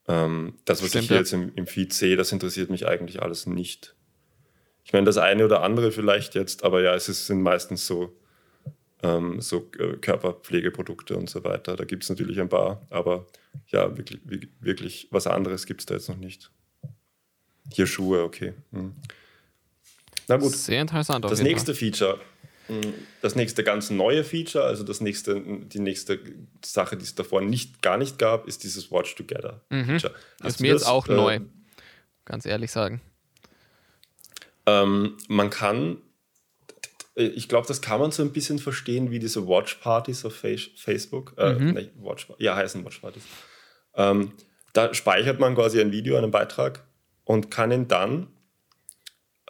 Ähm, 0.07 0.54
das, 0.64 0.83
was 0.83 0.88
Stimmt, 0.88 1.04
ich 1.04 1.09
hier 1.09 1.16
ja. 1.16 1.20
jetzt 1.20 1.33
im, 1.33 1.52
im 1.54 1.66
Feed 1.66 1.92
sehe, 1.92 2.16
das 2.16 2.33
interessiert 2.33 2.70
mich 2.70 2.87
eigentlich 2.87 3.22
alles 3.22 3.46
nicht. 3.46 3.94
Ich 4.88 4.94
meine, 4.94 5.05
das 5.05 5.18
eine 5.18 5.44
oder 5.44 5.62
andere 5.62 5.92
vielleicht 5.92 6.35
jetzt, 6.35 6.64
aber 6.64 6.81
ja, 6.81 6.94
es 6.94 7.11
ist, 7.11 7.27
sind 7.27 7.42
meistens 7.42 7.87
so, 7.87 8.16
ähm, 9.03 9.38
so 9.42 9.70
äh, 9.79 9.98
Körperpflegeprodukte 9.98 11.14
und 11.14 11.29
so 11.29 11.44
weiter. 11.44 11.77
Da 11.77 11.85
gibt 11.85 12.05
es 12.05 12.09
natürlich 12.09 12.40
ein 12.40 12.48
paar, 12.48 12.81
aber 12.88 13.27
ja, 13.66 13.98
wirklich, 13.98 14.20
wirklich 14.61 15.09
was 15.11 15.27
anderes 15.27 15.66
gibt 15.66 15.83
es 15.83 15.87
da 15.87 15.92
jetzt 15.92 16.09
noch 16.09 16.16
nicht. 16.16 16.51
Hier 17.70 17.87
Schuhe, 17.87 18.22
okay. 18.22 18.55
Hm. 18.72 18.94
Na 20.27 20.38
gut. 20.38 20.53
Sehr 20.53 20.81
interessant. 20.81 21.22
das 21.22 21.42
nächste 21.42 21.74
Fall. 21.74 21.90
Feature 21.90 22.20
das 23.22 23.35
nächste 23.35 23.64
ganz 23.64 23.90
neue 23.90 24.24
Feature, 24.24 24.64
also 24.64 24.85
das 24.85 25.01
nächste, 25.01 25.40
die 25.40 25.79
nächste 25.79 26.20
Sache, 26.62 26.96
die 26.96 27.05
es 27.05 27.14
davor 27.14 27.40
nicht, 27.40 27.81
gar 27.81 27.96
nicht 27.96 28.18
gab, 28.18 28.46
ist 28.46 28.62
dieses 28.62 28.90
Watch 28.90 29.14
Together 29.14 29.62
mhm. 29.70 29.87
Feature. 29.87 30.14
Ist 30.44 30.61
mir 30.61 30.72
jetzt 30.72 30.87
auch 30.87 31.09
äh, 31.09 31.14
neu, 31.14 31.40
ganz 32.27 32.44
ehrlich 32.44 32.70
sagen. 32.70 33.01
Ähm, 34.68 35.16
man 35.28 35.50
kann, 35.50 35.98
ich 37.14 37.48
glaube, 37.48 37.66
das 37.66 37.81
kann 37.81 38.00
man 38.00 38.11
so 38.11 38.22
ein 38.22 38.33
bisschen 38.33 38.59
verstehen 38.59 39.11
wie 39.11 39.18
diese 39.18 39.48
Watch 39.48 39.74
Parties 39.76 40.24
auf 40.24 40.35
Facebook. 40.35 41.35
Äh, 41.38 41.54
mhm. 41.54 41.88
Watch, 41.96 42.28
ja, 42.38 42.54
heißen 42.54 42.85
Watch 42.85 42.98
Parties. 42.98 43.22
Ähm, 43.94 44.33
da 44.74 44.92
speichert 44.92 45.40
man 45.40 45.54
quasi 45.54 45.81
ein 45.81 45.90
Video, 45.92 46.16
einen 46.16 46.31
Beitrag 46.31 46.85
und 47.24 47.50
kann 47.50 47.72
ihn 47.72 47.88
dann 47.88 48.28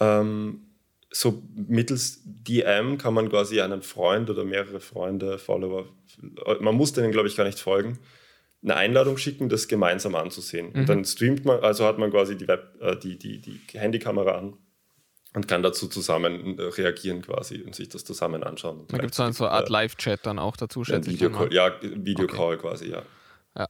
ähm, 0.00 0.64
so 1.11 1.42
mittels 1.54 2.20
DM 2.24 2.98
kann 2.98 3.14
man 3.14 3.28
quasi 3.31 3.61
einen 3.61 3.83
Freund 3.83 4.31
oder 4.31 4.44
mehrere 4.44 4.81
Freunde, 4.81 5.38
Follower, 5.38 5.87
man 6.61 6.74
muss 6.74 6.92
denen, 6.92 7.12
glaube 7.12 7.28
ich, 7.28 7.37
gar 7.37 7.44
nicht 7.44 7.59
folgen, 7.59 7.98
eine 8.62 8.76
Einladung 8.76 9.16
schicken, 9.16 9.48
das 9.48 9.68
gemeinsam 9.68 10.14
anzusehen. 10.14 10.70
Mhm. 10.70 10.81
Und 10.81 10.88
dann 10.88 11.04
streamt 11.04 11.44
man, 11.44 11.61
also 11.61 11.87
hat 11.87 11.98
man 11.98 12.11
quasi 12.11 12.37
die, 12.37 12.46
Web, 12.46 12.76
äh, 12.81 12.96
die, 12.96 13.18
die, 13.18 13.40
die 13.40 13.61
Handykamera 13.72 14.33
an 14.33 14.54
und 15.35 15.47
kann 15.47 15.62
dazu 15.62 15.88
zusammen 15.88 16.59
äh, 16.59 16.62
reagieren 16.62 17.23
quasi 17.23 17.62
und 17.62 17.75
sich 17.75 17.88
das 17.88 18.05
zusammen 18.05 18.43
anschauen. 18.43 18.87
Da 18.88 18.99
gibt 18.99 19.12
es 19.12 19.17
dann 19.17 19.33
so 19.33 19.45
eine 19.45 19.55
Art 19.55 19.69
äh, 19.69 19.73
Live-Chat 19.73 20.21
dann 20.25 20.38
auch 20.38 20.57
dazu, 20.57 20.85
schätze 20.85 21.11
ich. 21.11 21.21
Video 21.21 21.47
ja, 21.51 21.73
Videocall 21.81 22.55
okay. 22.55 22.69
quasi, 22.69 22.91
ja. 22.91 23.03
Ja, 23.57 23.69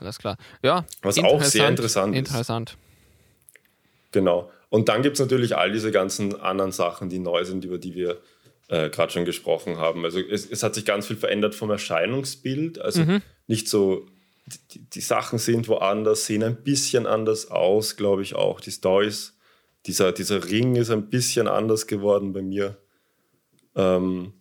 alles 0.00 0.18
klar. 0.18 0.36
Ja, 0.62 0.84
was 1.02 1.18
auch 1.18 1.42
sehr 1.42 1.68
interessant 1.68 2.14
ist. 2.14 2.18
Interessant. 2.18 2.76
Genau. 4.12 4.50
Und 4.68 4.88
dann 4.88 5.02
gibt 5.02 5.14
es 5.14 5.20
natürlich 5.20 5.56
all 5.56 5.70
diese 5.72 5.92
ganzen 5.92 6.40
anderen 6.40 6.72
Sachen, 6.72 7.08
die 7.08 7.18
neu 7.18 7.44
sind, 7.44 7.64
über 7.64 7.78
die 7.78 7.94
wir 7.94 8.20
äh, 8.68 8.90
gerade 8.90 9.12
schon 9.12 9.24
gesprochen 9.24 9.78
haben. 9.78 10.04
Also 10.04 10.18
es, 10.18 10.50
es, 10.50 10.62
hat 10.62 10.74
sich 10.74 10.84
ganz 10.84 11.06
viel 11.06 11.16
verändert 11.16 11.54
vom 11.54 11.70
Erscheinungsbild. 11.70 12.80
Also 12.80 13.02
mhm. 13.02 13.22
nicht 13.46 13.68
so, 13.68 14.06
die, 14.72 14.80
die, 14.80 15.00
Sachen 15.00 15.38
sind 15.38 15.68
woanders, 15.68 16.26
sehen 16.26 16.42
ein 16.42 16.56
bisschen 16.56 17.06
anders 17.06 17.50
aus, 17.50 17.96
glaube 17.96 18.22
ich 18.22 18.34
auch. 18.34 18.60
Die 18.60 18.72
Stories, 18.72 19.35
dieser, 19.86 20.12
dieser 20.12 20.44
Ring 20.48 20.76
ist 20.76 20.90
ein 20.90 21.08
bisschen 21.10 21.48
anders 21.48 21.86
geworden 21.86 22.32
bei 22.32 22.42
mir. 22.42 22.76
Ähm, 23.74 24.32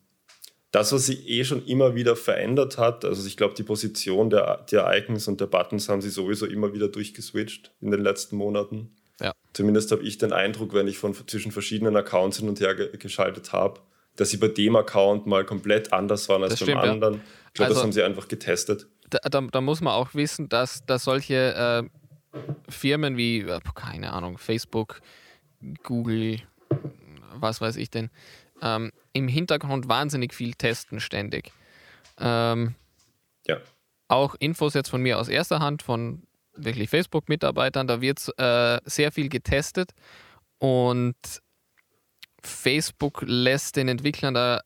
das, 0.71 0.91
was 0.91 1.05
sich 1.05 1.29
eh 1.29 1.45
schon 1.45 1.65
immer 1.65 1.95
wieder 1.95 2.15
verändert 2.15 2.77
hat, 2.77 3.05
also 3.05 3.25
ich 3.25 3.37
glaube, 3.37 3.53
die 3.53 3.63
Position 3.63 4.29
der, 4.29 4.65
der 4.69 4.91
Icons 4.97 5.27
und 5.27 5.39
der 5.39 5.45
Buttons 5.45 5.87
haben 5.87 6.01
sie 6.01 6.09
sowieso 6.09 6.45
immer 6.45 6.73
wieder 6.73 6.89
durchgeswitcht 6.89 7.71
in 7.79 7.91
den 7.91 8.01
letzten 8.01 8.35
Monaten. 8.35 8.93
Ja. 9.21 9.31
Zumindest 9.53 9.91
habe 9.93 10.03
ich 10.03 10.17
den 10.17 10.33
Eindruck, 10.33 10.73
wenn 10.73 10.87
ich 10.87 10.97
von 10.97 11.13
zwischen 11.27 11.53
verschiedenen 11.53 11.95
Accounts 11.95 12.39
hin 12.39 12.49
und 12.49 12.59
her 12.59 12.75
ge 12.75 12.97
geschaltet 12.97 13.53
habe, 13.53 13.79
dass 14.17 14.31
sie 14.31 14.37
bei 14.37 14.49
dem 14.49 14.75
Account 14.75 15.25
mal 15.27 15.45
komplett 15.45 15.93
anders 15.93 16.27
waren 16.27 16.43
als 16.43 16.53
Das 16.53 16.59
beim 16.59 16.65
stimmt, 16.67 16.83
ja. 16.85 16.91
anderen. 16.91 17.21
Ich 17.47 17.53
glaube, 17.53 17.67
Also- 17.67 17.75
das 17.75 17.83
haben 17.83 17.91
sie 17.93 18.03
einfach 18.03 18.27
getestet. 18.27 18.87
Da, 19.09 19.19
da, 19.29 19.41
da 19.41 19.61
muss 19.61 19.79
man 19.81 19.93
auch 19.93 20.13
wissen, 20.15 20.49
dass, 20.49 20.85
dass 20.85 21.03
solche 21.05 21.87
äh, 22.33 22.39
Firmen 22.69 23.15
wie, 23.17 23.41
äh, 23.41 23.59
keine 23.75 24.11
Ahnung, 24.11 24.37
Facebook, 24.37 24.99
Google, 25.83 26.39
was 27.33 27.61
weiß 27.61 27.75
ich 27.77 27.89
denn, 27.89 28.09
ähm, 28.61 28.91
im 29.13 29.27
Hintergrund 29.27 29.87
wahnsinnig 29.87 30.33
viel 30.33 30.53
testen 30.53 30.99
ständig. 30.99 31.51
Ähm, 32.19 32.75
Ja. 33.47 33.57
auch 34.07 34.35
Infos 34.39 34.73
jetzt 34.73 34.89
von 34.89 35.01
mir 35.01 35.19
aus 35.19 35.27
erster 35.27 35.59
Hand 35.59 35.83
von 35.83 36.23
wirklich 36.55 36.89
Facebook-Mitarbeitern, 36.89 37.87
da 37.87 38.01
wird 38.01 38.19
äh, 38.37 38.79
sehr 38.85 39.11
viel 39.11 39.29
getestet 39.29 39.91
und 40.57 41.15
Facebook 42.41 43.23
lässt 43.25 43.75
den 43.75 43.87
Entwicklern 43.87 44.33
da 44.33 44.61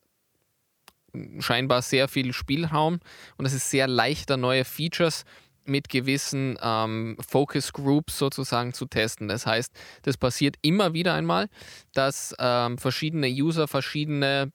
scheinbar 1.39 1.81
sehr 1.81 2.07
viel 2.07 2.33
Spielraum 2.33 2.99
und 3.37 3.45
es 3.45 3.53
ist 3.53 3.71
sehr 3.71 3.87
leichter, 3.87 4.37
neue 4.37 4.65
Features 4.65 5.25
mit 5.69 5.89
gewissen 5.89 6.57
ähm, 6.61 7.17
Focus 7.25 7.71
Groups 7.73 8.17
sozusagen 8.17 8.73
zu 8.73 8.85
testen. 8.85 9.27
Das 9.27 9.45
heißt, 9.45 9.71
das 10.01 10.17
passiert 10.17 10.55
immer 10.61 10.93
wieder 10.93 11.13
einmal, 11.13 11.47
dass 11.93 12.35
ähm, 12.39 12.77
verschiedene 12.77 13.27
User 13.27 13.67
verschiedene 13.67 14.51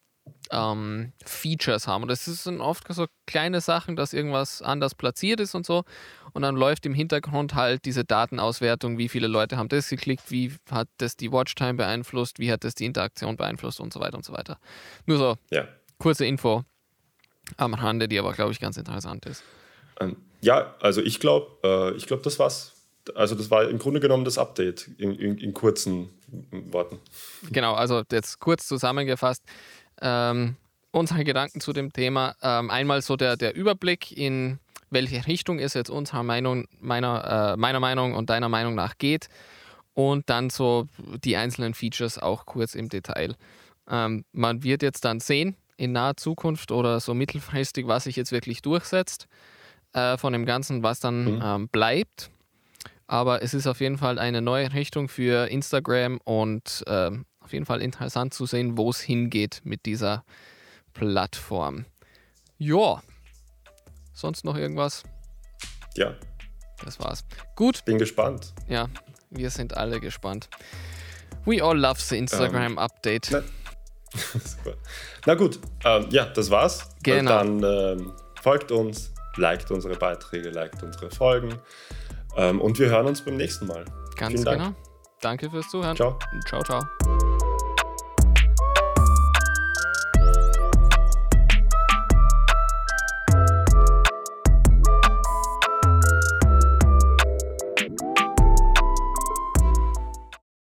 ähm, 0.51 1.13
Features 1.25 1.87
haben. 1.87 2.03
Und 2.03 2.09
das 2.09 2.25
sind 2.25 2.61
oft 2.61 2.87
so 2.93 3.07
kleine 3.27 3.61
Sachen, 3.61 3.97
dass 3.97 4.13
irgendwas 4.13 4.63
anders 4.63 4.95
platziert 4.95 5.41
ist 5.41 5.55
und 5.55 5.67
so. 5.67 5.85
Und 6.33 6.43
dann 6.43 6.57
läuft 6.57 6.87
im 6.87 6.95
Hintergrund 6.95 7.55
halt 7.55 7.85
diese 7.85 8.05
Datenauswertung, 8.05 8.99
wie 8.99 9.09
viele 9.09 9.27
Leute 9.27 9.57
haben 9.57 9.69
das 9.69 9.89
geklickt, 9.89 10.31
wie 10.31 10.53
hat 10.71 10.89
das 10.99 11.17
die 11.17 11.31
Watchtime 11.31 11.75
beeinflusst, 11.75 12.39
wie 12.39 12.51
hat 12.51 12.65
das 12.65 12.75
die 12.75 12.87
Interaktion 12.87 13.37
beeinflusst 13.37 13.81
und 13.81 13.93
so 13.93 14.01
weiter 14.01 14.17
und 14.17 14.25
so 14.25 14.33
weiter. 14.33 14.59
Nur 15.07 15.19
so 15.19 15.37
Ja. 15.51 15.69
kurze 15.99 16.27
Info 16.27 16.65
am 17.57 17.75
Rande, 17.75 18.09
die 18.09 18.19
aber, 18.19 18.33
glaube 18.33 18.53
ich, 18.53 18.61
ganz 18.61 18.77
interessant 18.77 19.27
ist. 19.27 19.43
Ähm, 20.01 20.17
ja, 20.45 20.75
also 20.81 21.01
ich 21.01 21.21
glaube, 21.21 21.51
äh, 21.65 21.97
ich 21.97 22.07
glaube, 22.07 22.23
das 22.23 22.39
war's. 22.39 22.73
Also 23.15 23.35
das 23.35 23.51
war 23.51 23.69
im 23.69 23.79
Grunde 23.79 24.01
genommen 24.01 24.25
das 24.25 24.39
Update 24.39 24.89
in, 24.99 25.15
in, 25.15 25.39
in 25.39 25.55
kurzen 25.55 26.11
Worten. 26.51 26.99
Genau, 27.51 27.75
also 27.75 28.03
jetzt 28.11 28.41
kurz 28.41 28.67
zusammengefasst. 28.67 29.43
Ähm, 30.01 30.57
unsere 30.91 31.25
Gedanken 31.25 31.61
zu 31.61 31.73
dem 31.73 31.93
Thema. 31.93 32.35
Ähm, 32.43 32.71
einmal 32.71 33.03
so 33.03 33.17
der, 33.17 33.37
der 33.37 33.55
Überblick, 33.55 34.17
in 34.17 34.59
welche 34.91 35.27
Richtung 35.27 35.59
es 35.59 35.75
jetzt 35.75 35.91
unserer 35.91 36.23
Meinung, 36.23 36.67
meiner, 36.81 37.55
äh, 37.55 37.57
meiner 37.57 37.81
Meinung 37.81 38.15
und 38.15 38.31
deiner 38.31 38.49
Meinung 38.49 38.75
nach 38.75 38.97
geht. 38.99 39.29
Und 39.95 40.29
dann 40.29 40.51
so 40.51 40.89
die 41.25 41.37
einzelnen 41.37 41.75
Features 41.75 42.19
auch 42.19 42.47
kurz 42.47 42.75
im 42.75 42.89
Detail. 42.89 43.35
Ähm, 43.89 44.25
man 44.33 44.63
wird 44.63 44.83
jetzt 44.83 45.05
dann 45.05 45.21
sehen, 45.21 45.57
in 45.77 45.93
naher 45.93 46.17
Zukunft 46.17 46.71
oder 46.71 47.01
so 47.01 47.15
mittelfristig, 47.15 47.87
was 47.87 48.05
sich 48.05 48.17
jetzt 48.17 48.33
wirklich 48.33 48.63
durchsetzt 48.63 49.29
äh, 49.95 50.19
von 50.19 50.33
dem 50.33 50.45
Ganzen, 50.45 50.83
was 50.83 51.01
dann 51.01 51.37
Mhm. 51.37 51.43
ähm, 51.43 51.69
bleibt. 51.69 52.31
Aber 53.07 53.43
es 53.43 53.53
ist 53.55 53.67
auf 53.67 53.81
jeden 53.81 53.99
Fall 53.99 54.19
eine 54.19 54.41
neue 54.43 54.73
Richtung 54.73 55.09
für 55.09 55.47
Instagram 55.51 56.19
und 56.25 56.85
ähm, 56.87 57.27
auf 57.41 57.53
jeden 57.53 57.67
Fall 57.67 57.83
interessant 57.83 58.33
zu 58.35 58.47
sehen, 58.47 58.79
wo 58.79 58.89
es 58.91 59.01
hingeht 59.01 59.61
mit 59.65 59.85
dieser 59.87 60.25
Plattform. 60.95 61.85
Ja, 62.57 63.03
sonst 64.15 64.45
noch 64.45 64.57
irgendwas? 64.57 65.03
Ja, 65.97 66.15
Das 66.85 66.99
war's. 66.99 67.25
Gut, 67.57 67.85
bin 67.85 67.99
gespannt. 67.99 68.53
ja, 68.69 68.89
wir 69.31 69.51
sind 69.51 69.77
alle 69.77 70.01
gespannt. 70.01 70.49
We 71.45 71.63
all 71.63 71.79
love 71.79 72.01
the 72.01 72.17
Instagram 72.17 72.79
Update. 72.79 73.29
na- 73.31 73.43
Super. 74.41 74.77
Na 75.27 75.35
gut, 75.35 75.59
ähm, 75.85 76.07
ja, 76.11 76.25
das 76.27 76.49
war's. 76.51 76.89
Genau. 77.03 77.31
Dann 77.31 77.63
ähm, 77.63 78.13
folgt 78.41 78.71
uns, 78.71 79.13
liked 79.37 79.71
unsere 79.71 79.97
Beiträge, 79.97 80.51
liked 80.51 80.83
unsere 80.83 81.11
Folgen. 81.11 81.55
Ähm, 82.37 82.61
und 82.61 82.79
wir 82.79 82.89
hören 82.89 83.07
uns 83.07 83.21
beim 83.23 83.37
nächsten 83.37 83.67
Mal. 83.67 83.85
Ganz 84.17 84.43
Dank. 84.43 84.59
genau. 84.59 84.75
Danke 85.21 85.51
fürs 85.51 85.69
Zuhören. 85.69 85.97
Ciao. 85.97 86.19
Ciao, 86.47 86.63
ciao. 86.63 87.44